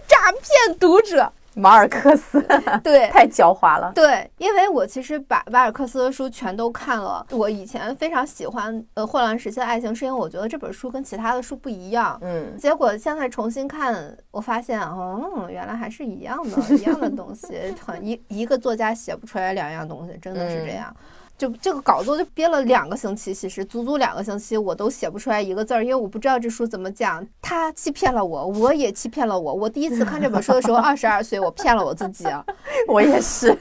[0.06, 1.32] 诈骗读者。
[1.58, 2.38] 马尔克斯，
[2.84, 3.90] 对，太狡猾了。
[3.94, 7.26] 对，因为我其实把马尔克斯的书全都看了。
[7.30, 12.18] 我以前非常喜欢呃《霍乱时期的爱情》，是因为我觉得这本书跟其他的书不一样。
[12.20, 17.46] 嗯，结果现在重新看，我发现，哦，原来还是一样的，一样的东西。
[17.84, 20.94] 很一一个作家写不出来两样东西，真的是这样。
[21.38, 27.26] 就这个稿子我就憋了两个星期，其实足足两个星期，我都写不出来一个字儿，因为我不知道这书怎么讲。
[27.42, 29.52] 他欺骗了我，我也欺骗了我。
[29.52, 32.24] 我第一次看这本书的时候， 二十二岁，我骗了我自己。
[32.88, 33.56] 我也是，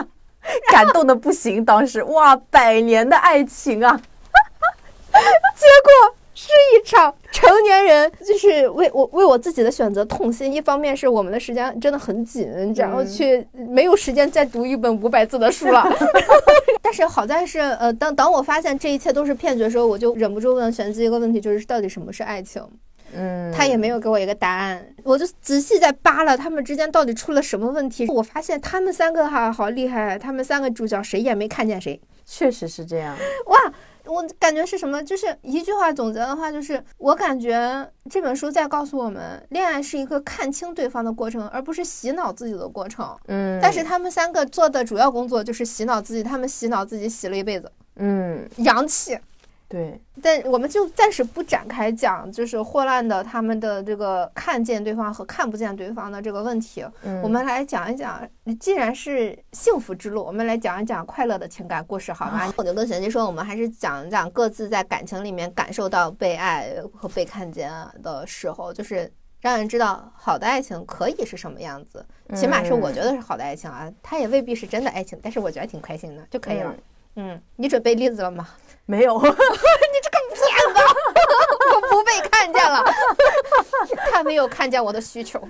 [0.70, 1.64] 感动的不行。
[1.64, 3.96] 当时哇，百年的爱情啊，
[5.12, 5.66] 结
[6.10, 6.16] 果。
[6.48, 10.52] 是一场成年人就是为我为我自己的选择痛心。
[10.52, 15.84] 一方面是我们的时间真的很紧，然后去没有时间再读一本五百字的书了。
[16.82, 22.62] 但是好在是，呃，当当我发现这一切都是骗局的时候，我就忍不住问玄机一个问题，就是到底什么是爱情？
[23.16, 24.84] 嗯，他也没有给我一个答案。
[25.02, 28.06] 我就仔细在扒拉他们之间到底出了什么问题。
[28.08, 32.00] 我发现他们三个哈好厉害，他们三个主角谁也没看见谁。
[32.26, 33.16] 确实是这样。
[33.46, 33.72] 哇！
[34.06, 35.02] 我感觉是什么？
[35.02, 43.16] 就是一句话总结的话，就是我感觉这本书在告诉我们，恋爱是一个看清对方的过程，而不是洗脑自己的过程。
[43.26, 47.70] 嗯，但是他们三个做的主要工作就是洗脑自己，他们洗脑自己洗了一辈子。
[47.96, 49.18] 嗯，洋气。
[49.66, 56.84] 对，但我们就暂时不展开讲，就是霍乱的他们的这个看见对方和看不见对方的这个问题。
[57.02, 58.20] 嗯，我们来讲一讲，
[58.60, 62.52] 既然是幸福之路，我们来讲一讲快乐的情感故事，好吗？
[62.56, 69.10] 我就跟玄机说，我们还是讲一讲各自在感情里面感受到被爱和被看见的时候，就是
[69.40, 72.04] 让人知道好的爱情可以是什么样子。
[72.34, 76.74] 起码是我觉得是好的爱情啊，它也未必是真的爱情，但是我觉得挺开心的就可以了。
[77.16, 78.48] 嗯，你准备例子了吗？
[78.86, 80.80] 没有， 你这个骗子！
[81.74, 82.84] 我不被看见了，
[84.12, 85.40] 他没有看见我的需求。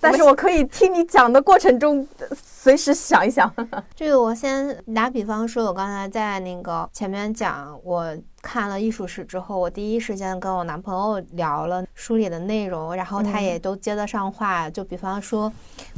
[0.00, 3.52] 但是我可以听你讲的过程中，随时想一想。
[3.94, 14.68] 这个我先打比方说，我刚才在那个前面讲，我看了艺术史之后，我第一时间跟我男朋友聊了书里的内容，然后他也都接得上话。
[14.68, 15.50] 就比方说，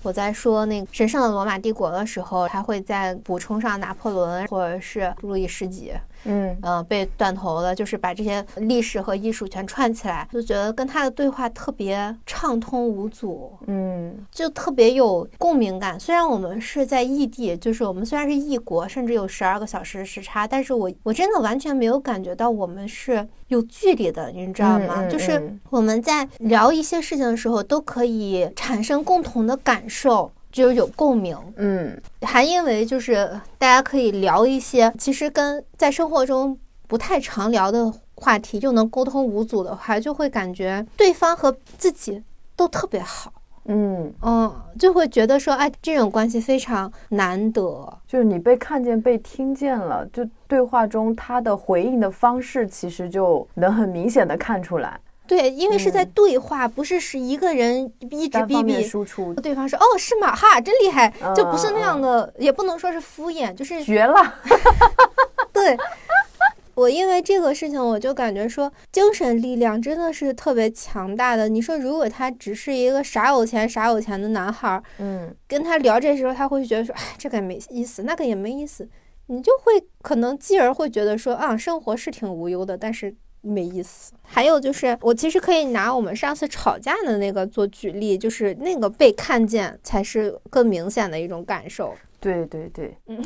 [0.03, 5.93] 我在说那个神圣的罗马帝国的时候，他会再补充上拿破仑或者是路易十几。
[6.25, 15.99] 嗯嗯，被断头了，就是把这些历史和艺术全串起来，就觉得跟他的对话特别畅通无阻，嗯，就特别有共鸣感。
[15.99, 25.07] 虽然我们是在异地，就是我们虽然是异国，甚至有十二个小时时差，但是我我真的完全没有感觉到我们是有距离的，你知道吗？
[25.09, 30.31] 就是我们在聊一些事情的时候，都可以产生共同的感受。
[30.51, 33.29] 就是有共鸣，嗯，还因为就是
[33.59, 42.23] 大家可以聊一些其实跟在生活中不太常聊的话题，又能沟通无阻的话，就会感觉对方和自己
[42.57, 43.33] 都特别好，
[43.67, 44.13] 嗯。
[44.23, 54.99] 嗯，就会觉得说，哎，这种关系非常难得，就是你被看见、被听见了，就对话中他的回应的方式，其实就能很明显的看出来。
[55.31, 60.35] 对，因为是在对话，不是是一个人一直逼逼输出，对方说哦是吗？
[60.35, 64.35] 哈，真厉害，就不是那样的，也不能说是敷衍，就是绝了。
[65.55, 65.79] 对，
[66.75, 71.49] 我因为这个事情，我就感觉说精神力量真的是特别强大的。
[71.49, 78.89] 你说如果他只是一个傻有钱傻有钱的男孩，嗯，跟他聊这时候，他会觉得说，哎，这个也没意思，那个也没意思，
[79.27, 83.15] 你就会可能继而会觉得说，啊，生活是挺无忧的，但是。
[83.41, 84.13] 没意思。
[84.23, 91.95] 还有就是，我其实可以拿我们上次吵架的那个做举例，就是那个被看见才是更明显的一种感受。
[92.21, 93.17] 对对对，嗯，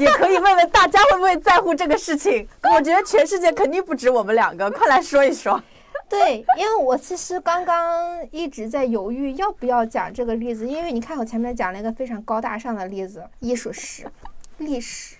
[0.00, 2.48] 也可以问问大家会不会在乎这个事情。
[2.74, 5.62] 我觉得全世界肯定不止我们两个，快来说一说。
[6.08, 14.06] 对，因为我其实刚刚一直在犹豫要不要讲这个例子，因为你看我前面讲了一个非常高大上的例子，艺术史、
[14.58, 15.16] 历史。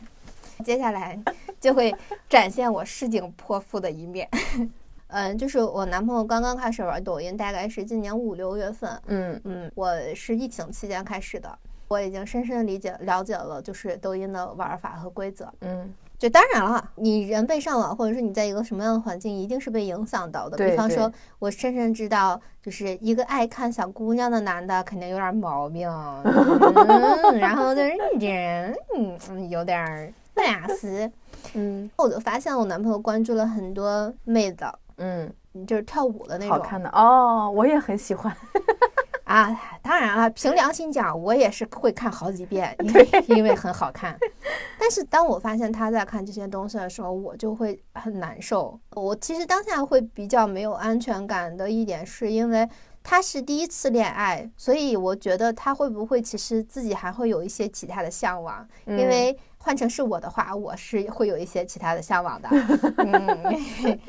[0.64, 1.18] 接下来
[1.61, 1.95] 就会
[2.29, 4.29] 展现我市井泼妇的一面。
[5.13, 8.91] 嗯，就是我男朋友刚刚开始玩抖音，大概是今年五六月份。
[9.07, 11.59] 嗯嗯，我是疫情期间开始的，
[11.89, 15.53] 我已经深深理解了解了，就是抖音的玩法和规则。
[15.63, 20.57] 嗯，就当然了，你人被上网，或者是你在一个什么样的环境，一定是被影响到的。
[20.57, 25.91] 比方说，我深深知道，就是一个爱看小姑娘的男的，肯定有点毛病，
[26.23, 31.11] 嗯、然后就是你这人，嗯，嗯有点儿那死。
[31.55, 34.64] 嗯我就发现我男朋友关注了很多妹子，
[34.97, 35.32] 嗯，
[35.66, 36.51] 就是跳舞的那种。
[36.57, 38.34] 好看的哦，我也很喜欢。
[39.24, 39.49] 啊，
[39.80, 44.18] 当然了，凭良心讲，我也是会看好几遍， 因为 因为很好看。
[44.76, 48.76] 但是当我发现他在看这些东西的时候，我就会很难受。
[48.97, 52.68] 我其实当下会比较没有安全感的一点，是因为
[53.05, 59.38] 他是第一次恋爱，所以我觉得他会不会其实自己还会有一些其他的向往，因为。
[59.63, 62.49] 换成是我的话，我是会有一些其他的向往的，
[62.97, 63.59] 嗯，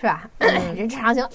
[0.00, 0.28] 是吧？
[0.38, 1.24] 人之常情。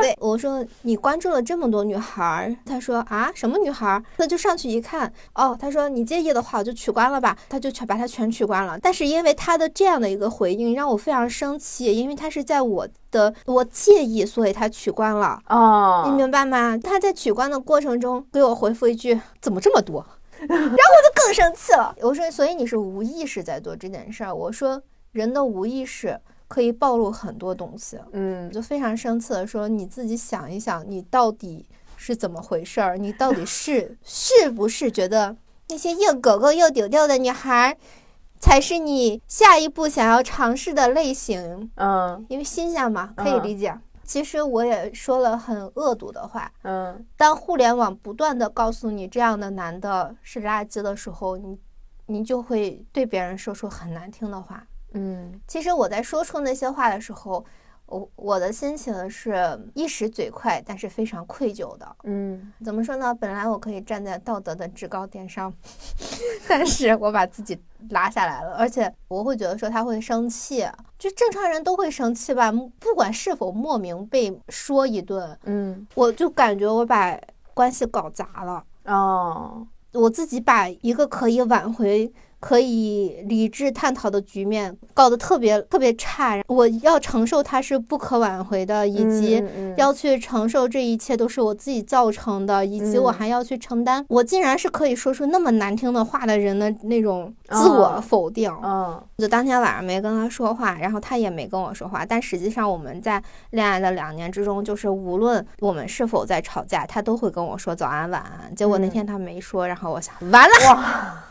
[0.00, 4.00] 对，我说你关注了这么多女孩儿，他说啊什么女孩儿？
[4.16, 8.78] 那就上去一看，哦，他说你介意的话我就取关了吧，他就全把他全取关了。
[8.80, 15.40] 但是因为他的这样的一个回应让我非常生气，因为他是在我的我介意，所以他取关了。
[15.48, 16.78] 哦，你明白吗？
[16.78, 20.06] 他在取关的过程中给我回复一句：“怎么这么多？”
[20.48, 21.94] 然后我就更生气了。
[22.00, 24.82] 我说：“所以你是无意识在做这件事儿。”我说
[25.12, 26.18] ：“人的无意识
[26.48, 31.66] 可以暴露很多东西。”嗯就非常生气的说：“你自己想一想，你到底
[31.96, 32.96] 是怎么回事儿？
[32.98, 35.36] 你到底是 是不是觉得
[35.68, 37.76] 那些又狗狗又丢丢的女孩，
[38.40, 41.70] 才是你下一步想要尝试的类型？
[41.76, 43.74] 嗯因为新鲜嘛，可以嗯理解。
[44.12, 46.52] 其实我也说了很恶毒的话。
[46.64, 51.58] 嗯当互联网不断的告诉你这样的男的是垃圾的时候，你
[52.04, 54.66] 你就会对别人说出很难听的话。
[54.92, 57.42] 嗯其实我在说出那些话的时候，
[57.92, 61.96] 我我的心情是一时嘴快，但是非常愧疚的。
[62.04, 63.14] 嗯怎么说呢？
[63.14, 65.52] 本来我可以站在道德的制高点上，
[66.48, 70.66] 但是我把自己拉下来了，而且我会觉得说他会生气，
[70.98, 77.18] 就正常人都会生气吧，不管是否莫名被说一顿，嗯我就感觉我把
[77.52, 78.64] 关系搞砸了。
[78.86, 82.10] 哦我自己把一个可以挽回、
[82.42, 89.40] 可以理智探讨的局面搞得特别特别差，我要承受它是不可挽回的，以及
[89.76, 98.52] 要去承受这一切都是我自己造成的，以及我嗯还要去承担我竟然是可以说出那么难听的话的人的那种自我哦否定。
[98.64, 102.04] 嗯就当天晚上没跟他说话，然后他也没跟我说话。
[102.04, 108.52] 但实际上我们在恋爱的两年之中，就是无论我们是否在吵架，他都会跟我说早安晚安。
[108.52, 111.22] 结果那天他没说，然后我想完了，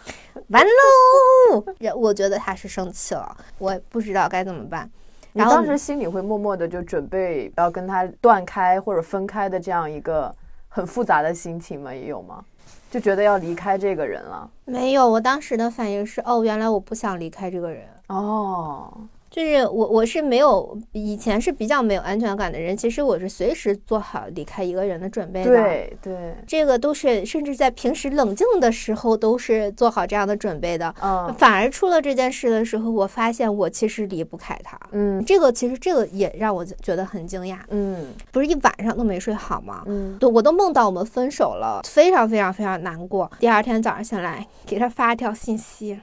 [0.50, 1.64] 完喽！
[1.80, 4.90] 然我觉得他是生气了，我也不知道该怎么办。
[5.34, 10.34] 你然后当时心里会默默的就准备要跟他断开或者分开的这样一个
[10.68, 11.94] 很复杂的心情吗？
[11.94, 12.44] 也有吗？
[12.90, 14.50] 就觉得要离开这个人了。
[14.66, 17.88] 没有，我当时的反应是，哦，原来我不想离开这个人。
[18.08, 18.94] 哦，
[19.32, 25.50] 就是我，我是没有以前是比较没有安全感的人，其实我是随时做好离开一个人的准备的。
[25.50, 30.94] 对对，这个都是，甚至在平时冷静的时候都是做好这样的准备的。
[31.02, 34.78] 嗯反而出了这件事的时候，我发现我其实离不开他。
[34.92, 39.84] 嗯这个其实这个也让我觉得很惊讶，嗯不是一晚上都没睡好吗？
[39.86, 43.32] 嗯对，我都梦到我们分手了，非常非常非常难过。
[43.40, 45.98] 第二天早上醒来，给他发一条信息，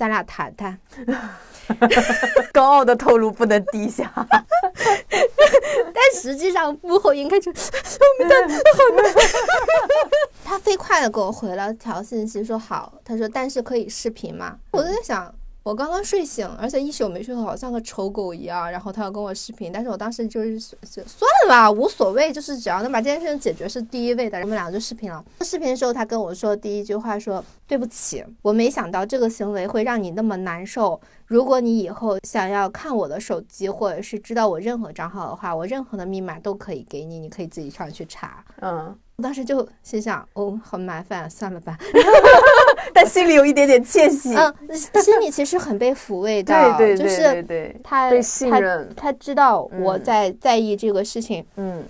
[0.00, 0.78] 咱俩谈谈。
[2.54, 4.10] 高傲的头颅不能低下。
[4.16, 9.04] 但实际上幕后应该就 我们的好难。
[10.42, 12.94] 他飞快的给我回了条信息，说好。
[13.04, 14.56] 他说但是可以视频吗？
[14.72, 15.34] 我就在想。
[15.62, 18.70] 我刚刚睡醒，而且一宿没睡好，像个丑狗一样。
[18.70, 20.76] 然后他要跟我视频，但是我当时就是算
[21.44, 24.40] 了吧，无所谓，就是只要能把这件事情解决是第一位的。
[24.40, 25.22] 我们俩就视频了。
[25.42, 30.98] 视频的时候，他跟我说第一句话说：“对不起，我没想到这个行为会让你那么难受。
[31.26, 38.42] 如果你以后想要看我的手机，或者是知道我任何账号的话，我任何的密码都可以给你，你可以自己上去查。
[38.60, 41.78] 嗯，我当时就心想，哦，很麻烦，算了吧。
[42.92, 44.34] 但心里有一点点窃喜。
[44.34, 44.54] 嗯，
[45.02, 48.88] 心里其实很被抚慰的，对对对他被信他任。
[48.96, 51.44] 他知道我嗯在在意这个事情。
[51.56, 51.84] 嗯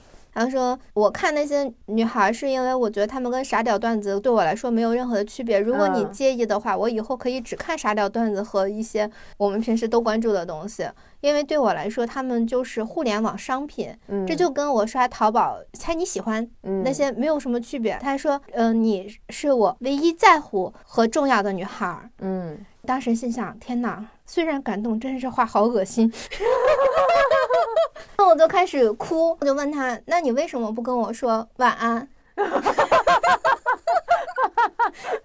[0.44, 5.58] 他说：“我看那些女孩是因为我觉得她们跟傻屌段子对我来说没有任何的区别。
[5.58, 10.88] 如果你嗯介意的话，我以后可以只看傻屌段子和一些我们平时都关注的东西，
[11.20, 13.94] 因为对我来说，他们就是互联网商品。
[14.08, 17.98] 嗯，这就跟我刷淘宝猜你喜欢嗯那些没有什么区别。
[18.00, 26.12] 他说：‘嗯、你是我唯一在乎和重要的女孩儿。’嗯当时心想：天哪，虽然感动，但是这话好恶心。
[28.16, 32.08] 那我就开始哭，我就问他：那你为什么不跟我说晚安？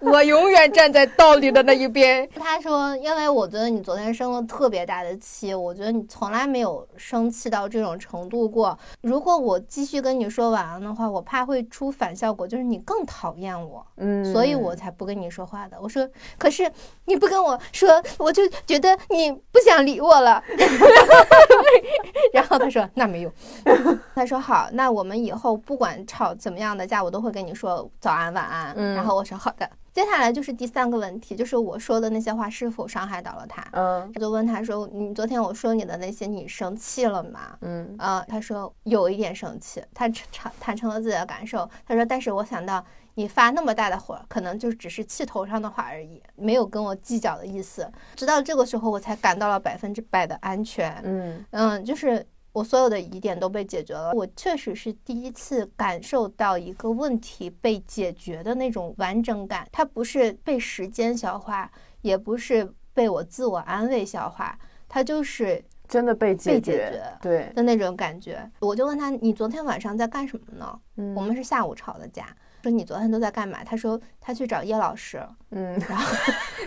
[0.06, 2.28] 我永远站在道理的那一边。
[2.36, 8.78] 他说，因为我觉得你昨天生了特别大的气，我觉得你从来没有生气到这种程度过。
[9.02, 13.86] 如果我继续跟你说晚安的话，我怕会出反效果，就是你更讨厌我。
[13.98, 15.78] 嗯，所以我才不跟你说话的。
[15.82, 16.72] 我说，可是
[17.06, 20.44] 你不跟我说，我就觉得你不想理我了。
[22.34, 23.32] 然后他说，那没有。
[24.14, 28.74] 他说好，那我们以后不管吵怎么样的架，我都会跟你说早安晚安。
[28.76, 29.70] 嗯，然后我说好的。
[29.96, 33.66] 接下来就是第三个问题，就是我说的那些话是否伤害到了他？
[33.72, 37.58] 嗯，我就问他说，你昨天我说你的那些，你生气了吗？
[37.62, 41.70] 嗯，啊，他说有一点生气，他坦坦诚了自己的感受。
[41.88, 47.90] 他说，但是我想到你发那么大的火，可能就只是气头上的话而已，没有跟我计较的意思。
[48.18, 51.02] 直到这个时候，我才感到了百分之百的安全。
[51.06, 52.28] 嗯嗯，就是。
[52.56, 59.68] 我所有的疑点都被解决了，我确实是第一次感受到一个问题被解决的那种完整感。
[59.74, 61.70] 它不是被时间消化，
[62.02, 68.50] 也不是被我自我安慰消化，它就是真的被解决，对的那种感觉。
[68.62, 70.80] 我就问他：“你昨天晚上在干什么呢？”
[71.14, 72.26] 我们是下午吵的架。
[72.66, 73.60] 说你昨天都在干嘛？
[73.64, 76.16] 他说他去找叶老师，嗯，然后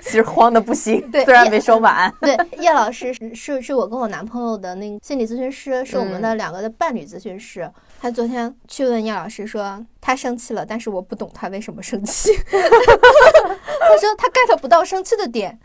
[0.00, 2.08] 其实慌的不行，对，虽然没说完。
[2.20, 7.68] 对，叶老师是是是我跟我男朋友的那个心理咨询师，是我们的两个的伴侣咨询师。
[8.00, 12.30] 他昨天去问叶老师说他生气了，但是我不懂他为什么生气。
[12.46, 15.58] 他说他 get 不到生气的点，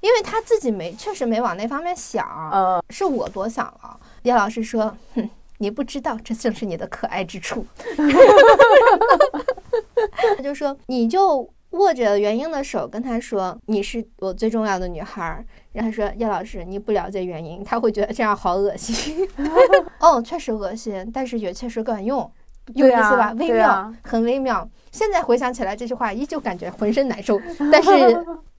[0.00, 4.00] 因为他自己没确实没往那方面想，嗯，是我多想了。
[4.22, 5.28] 叶老师说，哼。
[5.58, 7.64] 你不知道，这正是你的可爱之处。
[10.36, 19.28] 他就说，你就握着元英的手，跟他说：“你是我最重要的女孩。”然后说：“叶老师，你不了解元英，他会觉得这样好恶心。
[19.98, 22.30] ”哦，确实恶心，但是也确实管用，
[22.74, 23.34] 有意思吧？
[23.38, 24.68] 微妙，很微妙。
[24.92, 27.40] 现在回想起来，这句话依旧感觉浑身难受，
[27.72, 27.90] 但是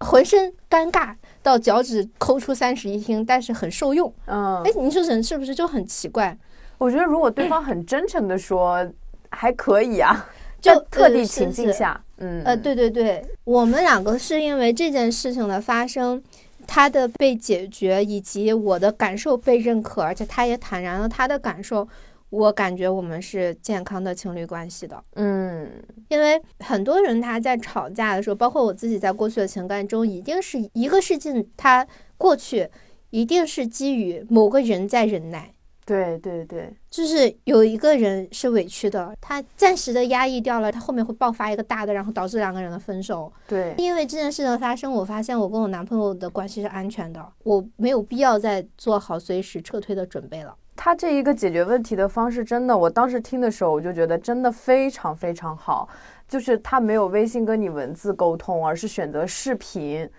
[0.02, 4.14] 浑身尴尬到脚趾抠出三室一厅，但是很受用。
[4.26, 6.38] 嗯，哎，你说人是不是就很奇怪？
[6.78, 8.86] 我觉得如果对方很真诚的说，
[9.30, 10.28] 还可以啊，
[10.74, 12.42] 就特定情境下，嗯。
[12.44, 16.22] 呃，对对对，我们两个是因为这件事情的发生，
[16.66, 21.88] 他的被解决，以及我的感受被认可，而且他也坦然了他的感受，
[22.30, 25.70] 我感觉我们是健康的情侣关系的，嗯，
[26.10, 31.86] 因为很多人他在吵架的时候，包括我自己在过去的情感中，一定是一个事情，他
[32.18, 32.70] 过去
[33.12, 35.52] 一定是基于某个人在忍耐。
[35.86, 43.32] 对对对，就是有一个人是委屈的，他暂时的压抑掉了，他后面会爆发一个大的，然后导致两个人的分手。
[43.48, 50.56] 对，因为这件事的发生，我发现我跟我男朋友的关系是安全的，我没有必要再做好随时撤退的准备了。
[50.76, 55.88] 他这一个解决问题的方式，真的，我当时听的时候，我就觉得真的非常非常好，
[56.28, 60.10] 就是他没有微信跟你文字沟通，而是选择视频。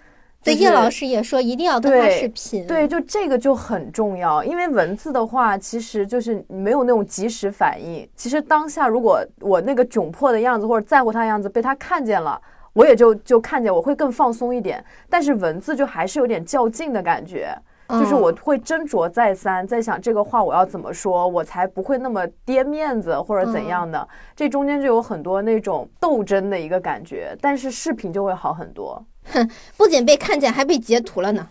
[0.46, 2.66] 对，叶老师也说一定要跟他视频。
[2.66, 8.08] 对，就这个就很重要，因为文字的话，其实就是没有那种及时反应。
[8.14, 12.40] 其实当下，如果我那个窘迫的样子或者在乎他的样子被他看见了，
[12.72, 14.84] 我也就就看见，我会更放松一点。
[15.10, 17.52] 但是文字就还是有点较劲的感觉，
[17.88, 24.06] 就是我会斟酌再三，在想这个话我要怎么说，我才不会那么跌面子或者怎样的。
[24.34, 29.04] 这中间就有很多那种斗争的一个感觉，但是视频就会好很多。
[29.32, 31.46] 哼，不仅被看见，还被截图了呢。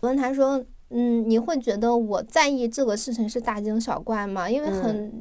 [0.00, 4.48] 我问他说：“嗯，你会觉得我在意这个事情是大惊小怪吗？
[4.48, 5.12] 因为很，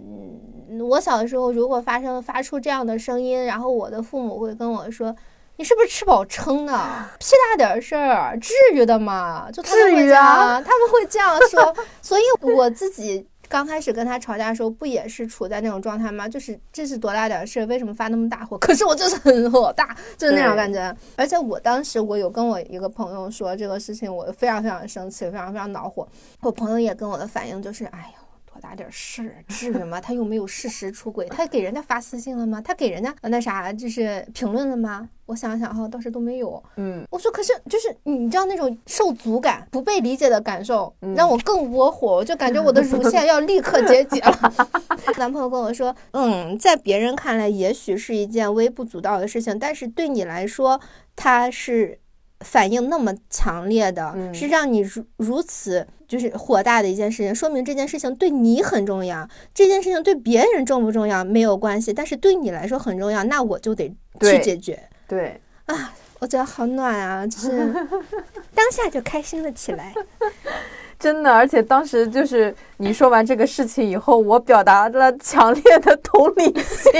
[0.90, 5.16] 我小的时候如果发生发出这样的声音，然后我的父母会跟我说
[5.58, 6.74] ：‘你是不是吃饱撑的？
[7.20, 11.76] 屁大点事儿，至于的吗？’就他们会这样，他们会这样说。
[12.02, 16.28] 所以我自己。”刚开始跟他吵架的时候，不也是处在那种状态吗？
[16.28, 18.58] 就是这是多大点事儿，为什么发那么大火？
[18.60, 20.94] 可是我就是很火大，就是那种感觉。
[21.16, 26.06] 而且我当时我有跟我一个朋友说这个事情，我非常非常生气，非常非常恼火。
[26.42, 28.27] 我朋友也跟我的反应就是，哎呦。
[28.58, 30.02] 多大点事，至于吗？
[30.02, 32.60] 他又没有事实出轨，他给人家发私信了吗？
[32.60, 35.08] 他给人家那啥，就是评论了吗？
[35.28, 36.62] 我想想哈，倒是都没有。
[36.78, 44.54] 嗯，我说可是就是你知道那种受阻感、不被理解的感受，让我更窝火，我就感觉我的乳腺要立刻结节了。
[45.18, 50.80] 男朋友跟我说，嗯，在别人看来也许是一件微不足道的事情，但是对你来说，
[51.16, 52.00] 它是。
[52.42, 59.28] 反应那么强烈的是让你如如此就是火大的一件事情，说明这件事情对你很重要。
[59.54, 63.90] 这件事情对别人重不重要没有关系，但是对你来说很重要，那我就得
[64.22, 64.80] 去解决。
[65.08, 67.50] 对啊，我觉得好暖啊，就是
[68.56, 69.94] 当下就开心了起来。
[71.00, 76.92] 真的，而且当时就是你说完这个事情以后，我表达了强烈的同理心。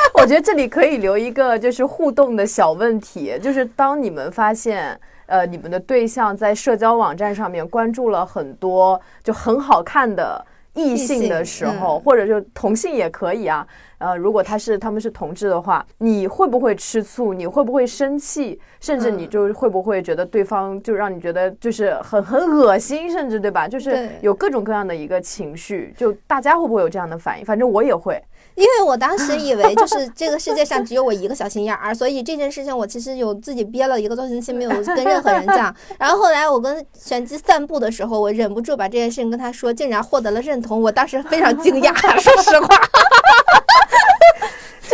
[0.20, 10.44] 我觉得这里可以留一个就是互动的小问题，就是当你们发现，呃，你们的对象在社交网站上面关注了很多就很好看的
[10.74, 13.66] 异性的时候，或者就同性也可以啊。
[13.98, 17.34] 呃，如果他是他们是同志的话，你会不会吃醋？
[17.34, 18.60] 你会不会生气？
[18.80, 23.66] 甚至你就会不会觉得对方就让你觉得就是很很恶心，甚至对吧？
[23.66, 27.44] 就是有各种各样的一个情绪，就大家会不会有这样的反应？
[27.44, 28.22] 反正我也会。
[28.58, 35.72] 因为我当时以为就是这个世界上只有我一个小心眼儿，所以这件事情我其实有自己憋了一个多星期没有跟任何人讲。
[35.96, 42.76] 然后后来我跟玄机散步的时候，我忍不住把这件事情跟他说，竟然获得了认同，我当时非常惊讶，说实话。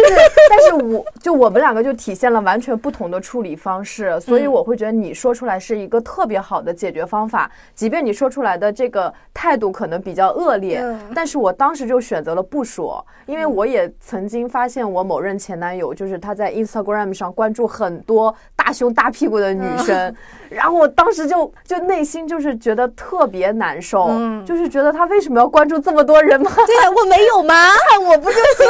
[0.08, 10.82] 就是，但是我就我们两个就体现了完全不同的处理方式，所以我会觉得你说出来是一个特别好的解决方法，即便你说出来的这个态度可能比较恶劣，
[11.14, 20.14] 但是我当时就选择了不说，因为我也曾经发现我某任前男友就是他在 Instagram 上关注很多大胸大屁股的女生，
[20.50, 24.08] 然后我当时就就内心就是觉得特别难受，
[24.44, 26.50] 就是觉得他为什么要关注这么多人吗？
[26.66, 27.54] 对我没有吗？
[27.88, 28.66] 看我不就行？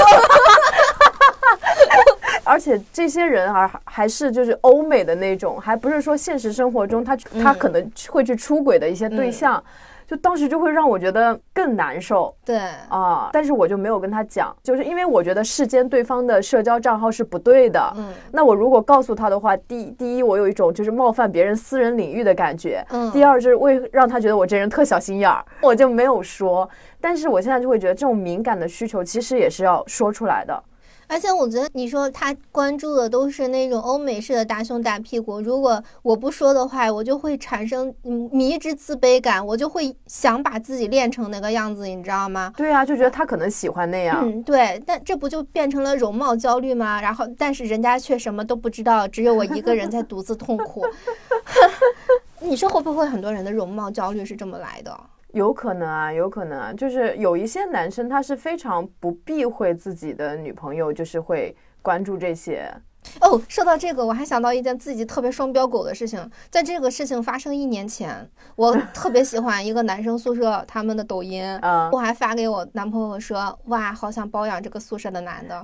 [2.44, 9.62] 而且这些人啊，还是就是欧美的那种，还不是说现实生活中他他可能会去出轨的一些对象，
[10.06, 12.34] 就当时就会让我觉得更难受。
[12.44, 17.92] 对啊，但是我就没有跟他讲，就是因为我觉得世间对方的社交账号是不对的。
[17.96, 26.68] 嗯，那我如果告诉他的话，第第一我有一种就是冒犯别人私人领域的感觉，嗯，第二就是为让他觉得我这人特小心眼儿，我就没有说。
[27.00, 30.62] 但是我现在就会觉得这种敏感的需求其实也是要说出来的。
[31.06, 37.94] 而且我觉得你说他关注的都是那种欧美式的大胸大屁股，如果我不说的话，我就会产生
[38.30, 42.52] 迷之自卑感，我就会想把自己练成那个样子，你知道吗？
[42.56, 44.20] 对啊，就觉得他可能喜欢那样。
[44.22, 47.00] 嗯，对，但这不就变成了容貌焦虑吗？
[47.00, 50.84] 然后，但是人家却什么都不知道，只有我一个人在独自痛苦。
[52.40, 54.98] 你说会不会很多人的容貌焦虑是这么来的？
[55.34, 62.72] 有可能啊，有可能啊，就是有一些男生他是非常不避讳自己的女朋友，就是会关注这些。
[63.20, 66.30] 哦，说到这个，我还想到一件自己特别双标狗的事情。
[66.50, 68.26] 在这个事情发生一年前，
[68.56, 71.44] 我 特别喜欢一个男生宿舍他们的抖音，
[71.92, 75.54] 我还发给我男朋友说：“哇，好想包养这个宿舍的男的。”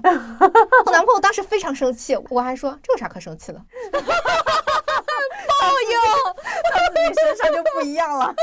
[0.85, 3.63] 我男朋友当时非常生气，我还说：“这有啥可生气的？”
[5.49, 5.55] 报
[5.91, 5.95] 应，
[6.71, 8.35] 到自己身上就不一样了。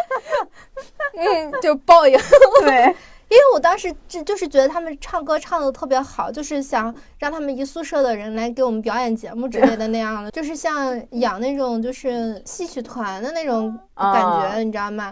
[1.15, 2.19] 嗯，就报应。
[2.61, 2.95] 对。
[3.29, 15.11] 因为我当时就就是觉得他们唱歌唱的特别好，就是想让他们一宿舍的人来给我们表演节目之类的那样的，就是像养那种就是戏曲团的那种感觉，你知道吗？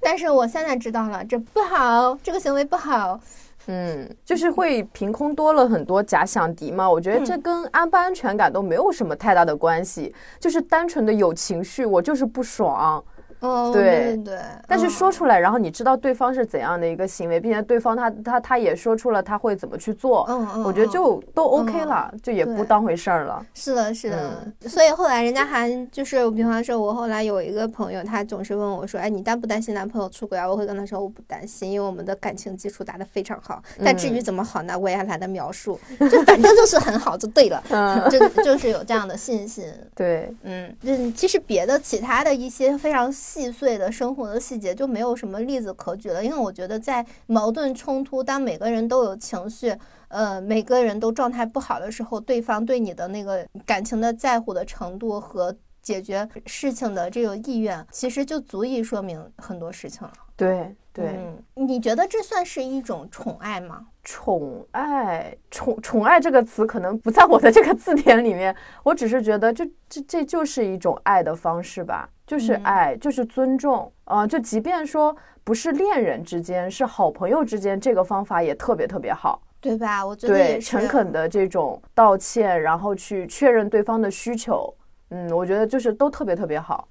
[0.00, 3.20] 但是我现在知道了，这不好，这个行为不好。
[3.66, 6.90] 嗯，就是会凭空多了很多假想敌嘛。
[6.90, 13.02] 我觉得这跟安不安全感都没有什么太大的关系，就是单纯的有情绪，我就是不爽。
[13.40, 23.44] 哦，对对，但是说出来，然后你知道对方是怎样的一个行为，并且对方他他他也说出了他会怎么去做，嗯嗯，我觉得就都 OK 了，就也不当回事儿了。
[23.54, 33.62] 是的，是的，所以后来人家还就是，比方说，我后来有一个朋友，他总是问我说：“哎，你担不担心男朋友出轨啊？”我会跟他说：“我不担心，因为我们的感情基础打得非常好。
[33.82, 35.80] 但至于怎么好呢，我也懒得描述，
[36.10, 37.62] 就反正就是很好就对了，
[38.10, 39.64] 就就是有这样的信心。
[39.94, 43.10] 对，嗯嗯，其实别的其他的一些非常。
[43.32, 49.72] 细碎的生活的细节就没有什么例子可举了，因为我觉得在矛盾冲突，当每个人都有情绪，
[50.08, 60.12] 呃，每个人都状态不好的时候，对方对你的那个感情的在乎的程度和解决事情的这个意愿，其实就足以说明很多事情了。
[60.36, 61.18] 对对，
[61.54, 63.86] 你觉得这算是一种宠爱吗？
[64.02, 72.08] 宠爱，宠宠爱这个词可能不在我的这个字典里面，我只是觉得这这这就是一种爱的方式吧。
[72.26, 80.06] 就是爱，就是尊重，啊，就即便说不是恋人之间，是好朋友之间，这个方法也特别特别好，对吧？
[80.06, 84.72] 我觉得对，诚恳的这种道歉，然后去确认对方的需求，
[85.10, 86.88] 嗯，我觉得就是都特别特别好，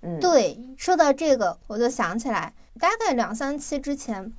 [0.00, 0.58] 嗯，对。
[0.76, 4.32] 说到这个，我就想起来，大概两三期之前。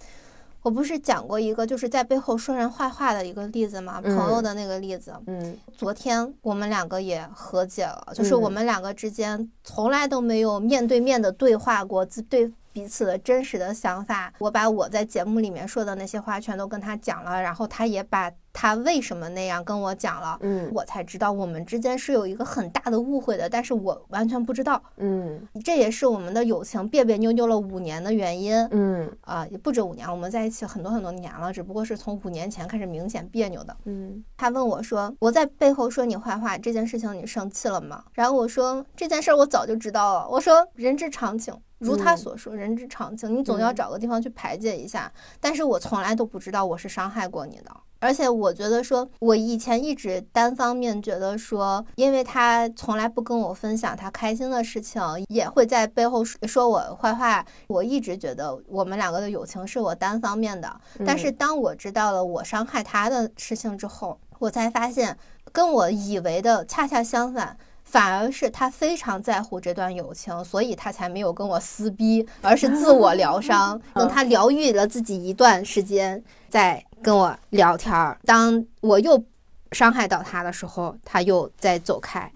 [0.63, 4.01] 我不是讲过一个就是在背后说人坏话的一个例子吗？
[4.01, 5.13] 朋友的那个例子。
[5.27, 14.33] 嗯，昨天我们两个也和解了，就是我们两个之间从来都没有面对面的对话过，对彼此的真实的想法。
[14.39, 18.29] 我把我在节目里面说的那些话全都跟他讲了，然后他也把。
[18.59, 20.35] 他为什么那样跟我讲了？
[20.41, 24.81] 嗯，我才知道我们之间是有一个很大的误会的，但是我完全不知道。
[24.95, 28.55] 嗯，这也是我们的友情别别扭扭了五年的原因。
[28.71, 33.77] 嗯，啊，也不止五年，我们在一起很多很多年了，只不过是从五年前开始明显别扭的。
[33.85, 45.11] 嗯，他问我说：“我在背后说你坏话这件事情，你生气了吗？”然后我说：“这件事我早就知道了。”我说：“人之常情。”如他所说，人之常情，你总要找个地方去排解一下。
[45.39, 57.45] 但是我从来都不知道我是伤害过你的，而且我觉得说，我以前一直单方面觉得说，因为他从来不跟我分享他开心的事情，也会在背后说我坏话。
[57.67, 60.81] 我一直觉得我们两个的友情是我单方面的。
[61.05, 65.15] 但是当我知道了我伤害他的事情之后，我才发现
[65.51, 67.55] 跟我以为的恰恰相反。
[67.89, 78.19] 反而是他非常在乎这段友情，所以他才没有跟我撕逼，而是自我疗伤， 等他疗愈了自己一段时间，再跟我聊天儿。
[78.25, 79.23] 当我又
[79.71, 82.29] 伤害到他的时候，他又再走开。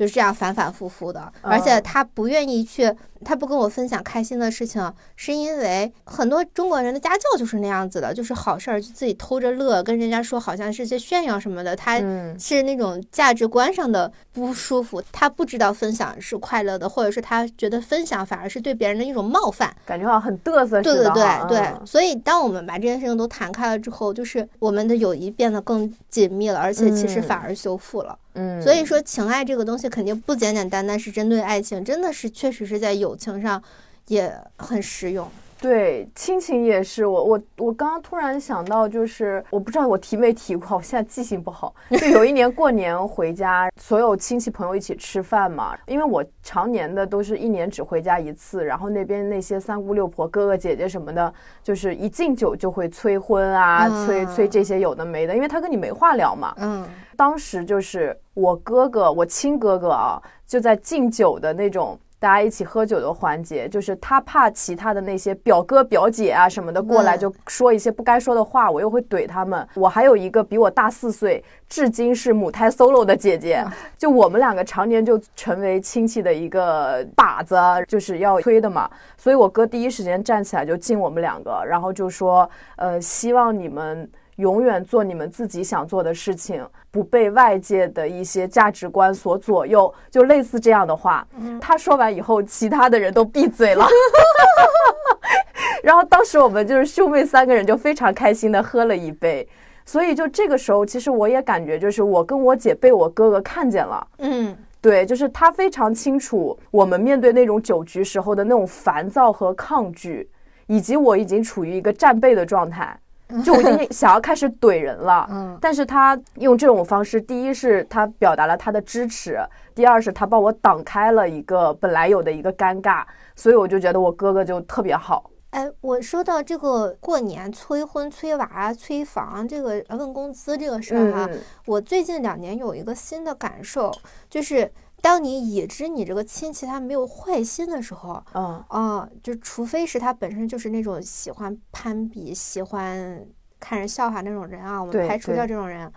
[0.00, 2.90] 就是这样反反复复的，而且他不愿意去，
[3.22, 11.98] 他不跟我分享开心的事情，是因为很多中国人的家教就是那样子的，就是好事儿就自己偷着乐，跟人家说好像是些炫耀什么的，他
[12.38, 20.82] 是那种价值观上的不舒服，他不知道分享是快乐的，或者是他觉得分享反而是对别人的一种冒犯，感觉好像很嘚瑟似的。
[20.82, 21.12] 对对
[21.46, 28.16] 对对，所以当我们把这件事情都谈开了之后，就是我们的友谊变得更紧密了，而且其实反而修复了。
[28.34, 33.62] 嗯，所以说情爱这个东西肯定不简简单单是针对爱情，真的是确实是在友情上
[34.06, 35.28] 也很实用。
[35.62, 37.04] 对，亲情也是。
[37.04, 41.74] 我我我刚刚突然想到，就是我不知道我提没提过， 我现在记性不好。
[41.90, 45.76] 就有一年过年回家，所有亲戚朋友一起吃饭嘛。
[45.86, 51.30] 因为我常年的都是一年只回家一次，然后那边那些三姑六婆、哥哥姐姐什么的，
[51.62, 56.54] 就是一敬酒就会催婚啊，催催这些有的没的，因为他跟你没话聊嘛。
[56.56, 56.88] 嗯。
[57.20, 61.98] 当时就是我哥哥，我亲哥哥啊，就在敬酒的那种。
[62.18, 69.66] 大家一起喝酒的环节，就是他怕其他的那些表哥表姐啊什么的过来，就说一些不该说的话，我又会怼他们。
[69.74, 73.64] 我还有一个比我大四岁，至今是母胎 solo 的姐姐，
[73.96, 77.56] 就我们两个常年就成为亲戚的一个靶子，
[77.88, 78.90] 就是要推的嘛。
[79.16, 84.10] 所以我哥第一时间站起来就敬我们两个，然后就说，呃，希望你们。
[84.40, 91.24] 永远做你们自己想做的事情，不被外界的一些价值观所左右，就类似这样的话。
[91.60, 93.86] 他说完以后，其他的人都闭嘴了。
[95.84, 99.46] 然后当时我们就是兄妹三个人就非常开心的喝了一杯。
[99.86, 104.06] 所以就这个时候，其实我也感觉就是我跟我姐被我哥哥看见了。
[104.18, 110.30] 嗯，对，就是他非常清楚我们面对那种酒局时候的那种烦躁和抗拒，
[110.68, 112.96] 以及我已经处于一个战备的状态。
[113.44, 119.38] 就我已经想要开始怼人了，嗯，但是他用这种方式，第一是他表达了他的支持，
[119.74, 123.04] 第二是他帮我挡开了一个本来有的一个尴尬，
[123.34, 125.30] 所以我就觉得我哥哥就特别好。
[125.50, 131.28] 哎，我说到这个过年催婚、催娃、催房这个问工资这个事儿哈，
[131.66, 133.92] 我最近两年有一个新的感受，
[134.28, 134.70] 就是。
[135.00, 143.24] 当你已知你这个亲戚他没有坏心的时候，嗯啊，就除非是他本身就是那种喜欢攀比、喜欢
[143.58, 145.90] 看人笑话那种人啊，我们排除掉这种人。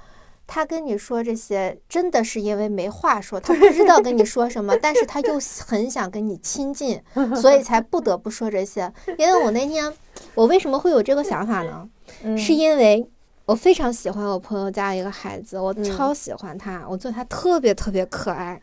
[0.46, 7.02] 他跟你说这些，真的是因为没话说，他不知道跟你说什么，但是他又很想跟你亲近，
[7.42, 8.92] 所以才不得不说这些。
[9.18, 9.92] 因为我那天，
[10.36, 11.90] 我为什么会有这个想法呢？
[12.38, 13.10] 是因为
[13.46, 18.62] 我非常喜欢我朋友家一个孩子，我超喜欢他，我觉得他特别特别可爱。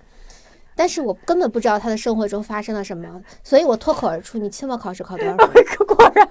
[0.81, 6.27] 但是我根本不知道他的生活中发生了什么，所以我脱口而出：“你期末考试考多少分？” 果然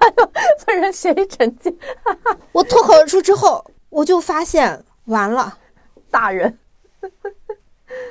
[0.66, 1.78] 本人学习成绩。
[2.52, 5.56] 我脱口而出之后，我就发现完了，
[6.10, 6.58] 大人，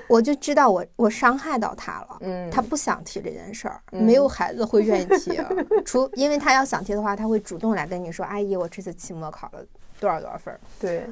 [0.07, 2.19] 我就知道我我伤害到他了。
[2.21, 5.37] 嗯，他不想提这件事儿，没有孩子会愿意提，
[5.85, 9.67] 除因为他要想提的话，他会主动来跟你说：“阿姨，我这次期末考了
[9.99, 11.05] 多少多少分？”对。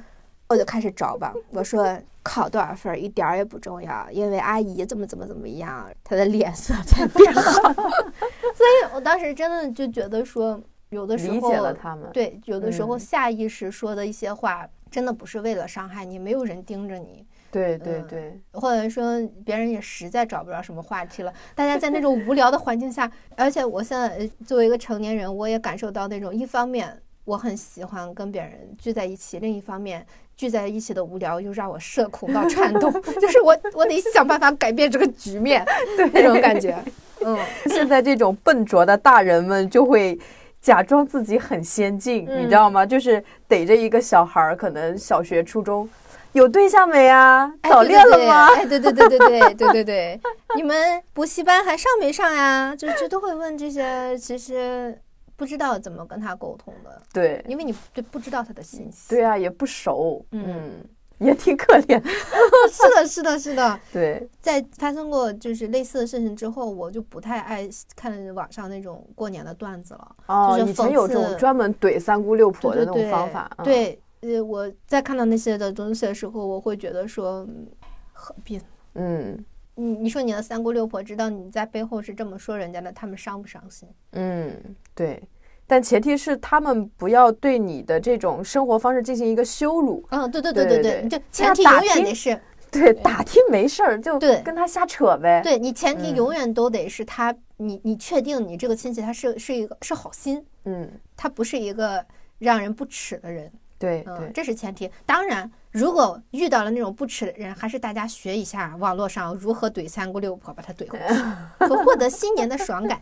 [0.49, 7.73] 我就开始找吧，我说考多少分一点儿也不重要，因为阿姨怎么怎么怎么样，她的脸色 才变好。
[8.55, 12.09] 所以我当时真的就觉得说，有的时候理解了他们。
[12.13, 17.27] 对，有的时候下意识说的一些话，真的不是为了伤害你，没有人盯着你。
[17.51, 30.07] 对对对，或者说别人也实在找不着什么话题了，大家在那种无聊的环境下，而且我现在作为一个成年人，我也感受到那种一方面我很喜欢跟别人聚在一起，另一方面。
[30.37, 35.65] 聚在一起的无聊又让我社恐到颤抖， 就是我我得想办法改变这个局面，
[36.13, 36.77] 那种感觉。
[37.25, 37.39] 嗯，
[37.71, 40.19] 现在这种笨拙的大人们就会
[40.61, 42.85] 假装自己很先进，嗯你知道吗？
[42.85, 45.89] 就是逮着一个小孩儿，可能小学、初中
[46.33, 47.51] 有对象没啊？
[47.63, 48.49] 哎早恋了吗？
[48.55, 50.21] 哎，对对对对对对对对，
[50.55, 52.77] 你们补习班还上没上呀？
[52.77, 54.99] 就就都会问这些，其实
[55.37, 59.09] 不知道怎么跟他沟通的，对因为你对不知道他的信息。
[59.11, 60.85] 对啊，也不熟，嗯嗯，
[61.19, 62.03] 也挺可怜。
[62.71, 63.81] 是的，是的，是的。
[63.93, 70.17] 对，在发生过就是类似的事情之后，我就不太爱看网上那种过年的段子了。
[70.27, 71.07] 哦，就是以前有
[71.37, 77.67] 专门怼三姑六婆的那种方法，嗯，对，呃，我在看到那些的东西的时候，我会觉得说，嗯
[78.13, 78.65] 何必呢？
[78.95, 79.45] 嗯
[79.77, 83.89] 你你说你的三姑六婆知道你在背后是这么说人家的，他们伤不伤心？
[84.13, 84.53] 嗯，
[84.95, 85.23] 对。
[85.69, 102.05] 但前提是他们不要对你的这种生活方式进行一个羞辱，嗯，对对对对对对，就前提永远得是对，打听没事儿就对跟他瞎扯呗，对你前提嗯永远都得是他，你你确定你这个亲戚他是是一个是好心，嗯，他不是一个
[102.39, 104.89] 让人不耻的人，嗯，对对，这是前提。
[105.05, 111.15] 当然，如果遇到了那种不耻的人，还是大家学一下网络上如何怼三姑六婆，把他怼回去，
[111.59, 112.99] 可获得新年的爽感。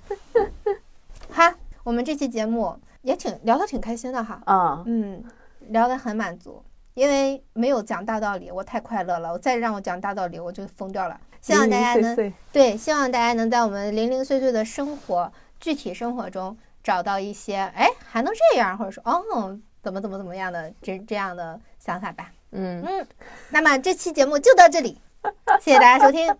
[1.30, 1.54] 哈，
[1.84, 5.22] 我们这期节目也挺聊得挺开心的哈，啊，嗯，
[5.68, 6.60] 聊得很满足，
[6.94, 9.32] 因为没有讲大道理，我太快乐了。
[9.32, 11.16] 我再让我讲大道理，我就疯掉了。
[11.40, 22.32] 希望大家能零零碎碎，对，希望大家能在我们零零碎碎的生活、具体生活中找到一些，哎，还能这样，或者说，哦，怎么怎么怎么样的这这样的想法吧。
[22.53, 23.07] 嗯，嗯，
[23.51, 24.97] 那么这期节目就到这里，
[25.61, 26.35] 谢谢大家收听，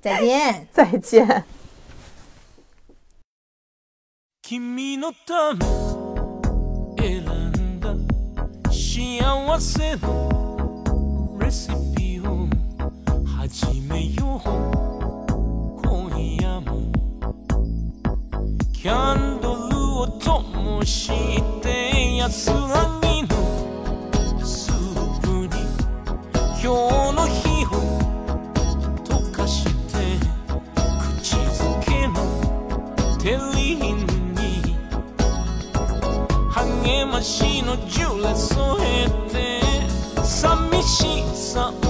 [0.00, 0.66] 再见。
[0.72, 1.44] 再见。
[4.42, 5.64] 君のため
[6.98, 7.94] 選んだ
[8.70, 12.48] 幸せのレシピを
[13.24, 14.48] 始めよう
[15.80, 16.10] 今
[16.40, 16.92] 夜も
[18.74, 22.95] キャンドルを灯して安らぎ
[26.67, 27.67] 今日の日を
[29.05, 30.19] 溶かして
[31.21, 32.13] 口づけの
[33.19, 33.81] テリー
[34.35, 34.75] に
[36.51, 38.51] 励ましのジュレ添
[38.83, 39.61] えて
[40.25, 41.86] 寂しさを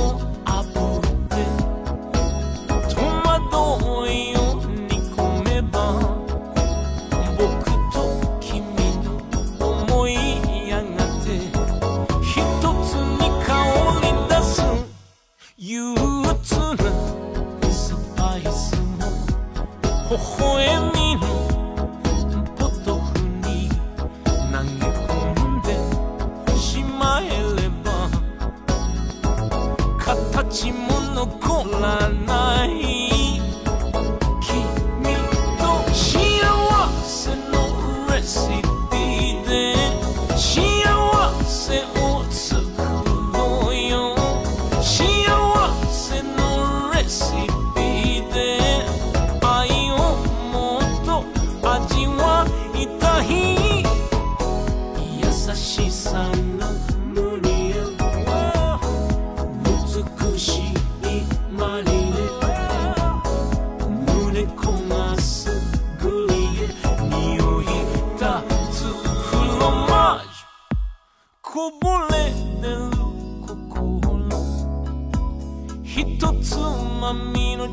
[20.10, 21.27] 我怀你。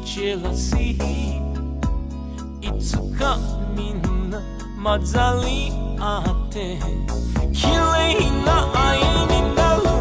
[0.05, 0.97] jealousy
[2.61, 3.37] Itsuka
[3.77, 4.41] minna
[4.77, 6.79] mazali atte
[7.53, 9.97] Kirei na ai ni naru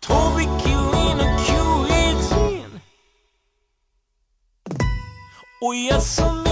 [0.00, 2.70] Tobi kiri no kyuijin
[5.62, 6.47] Oyasumi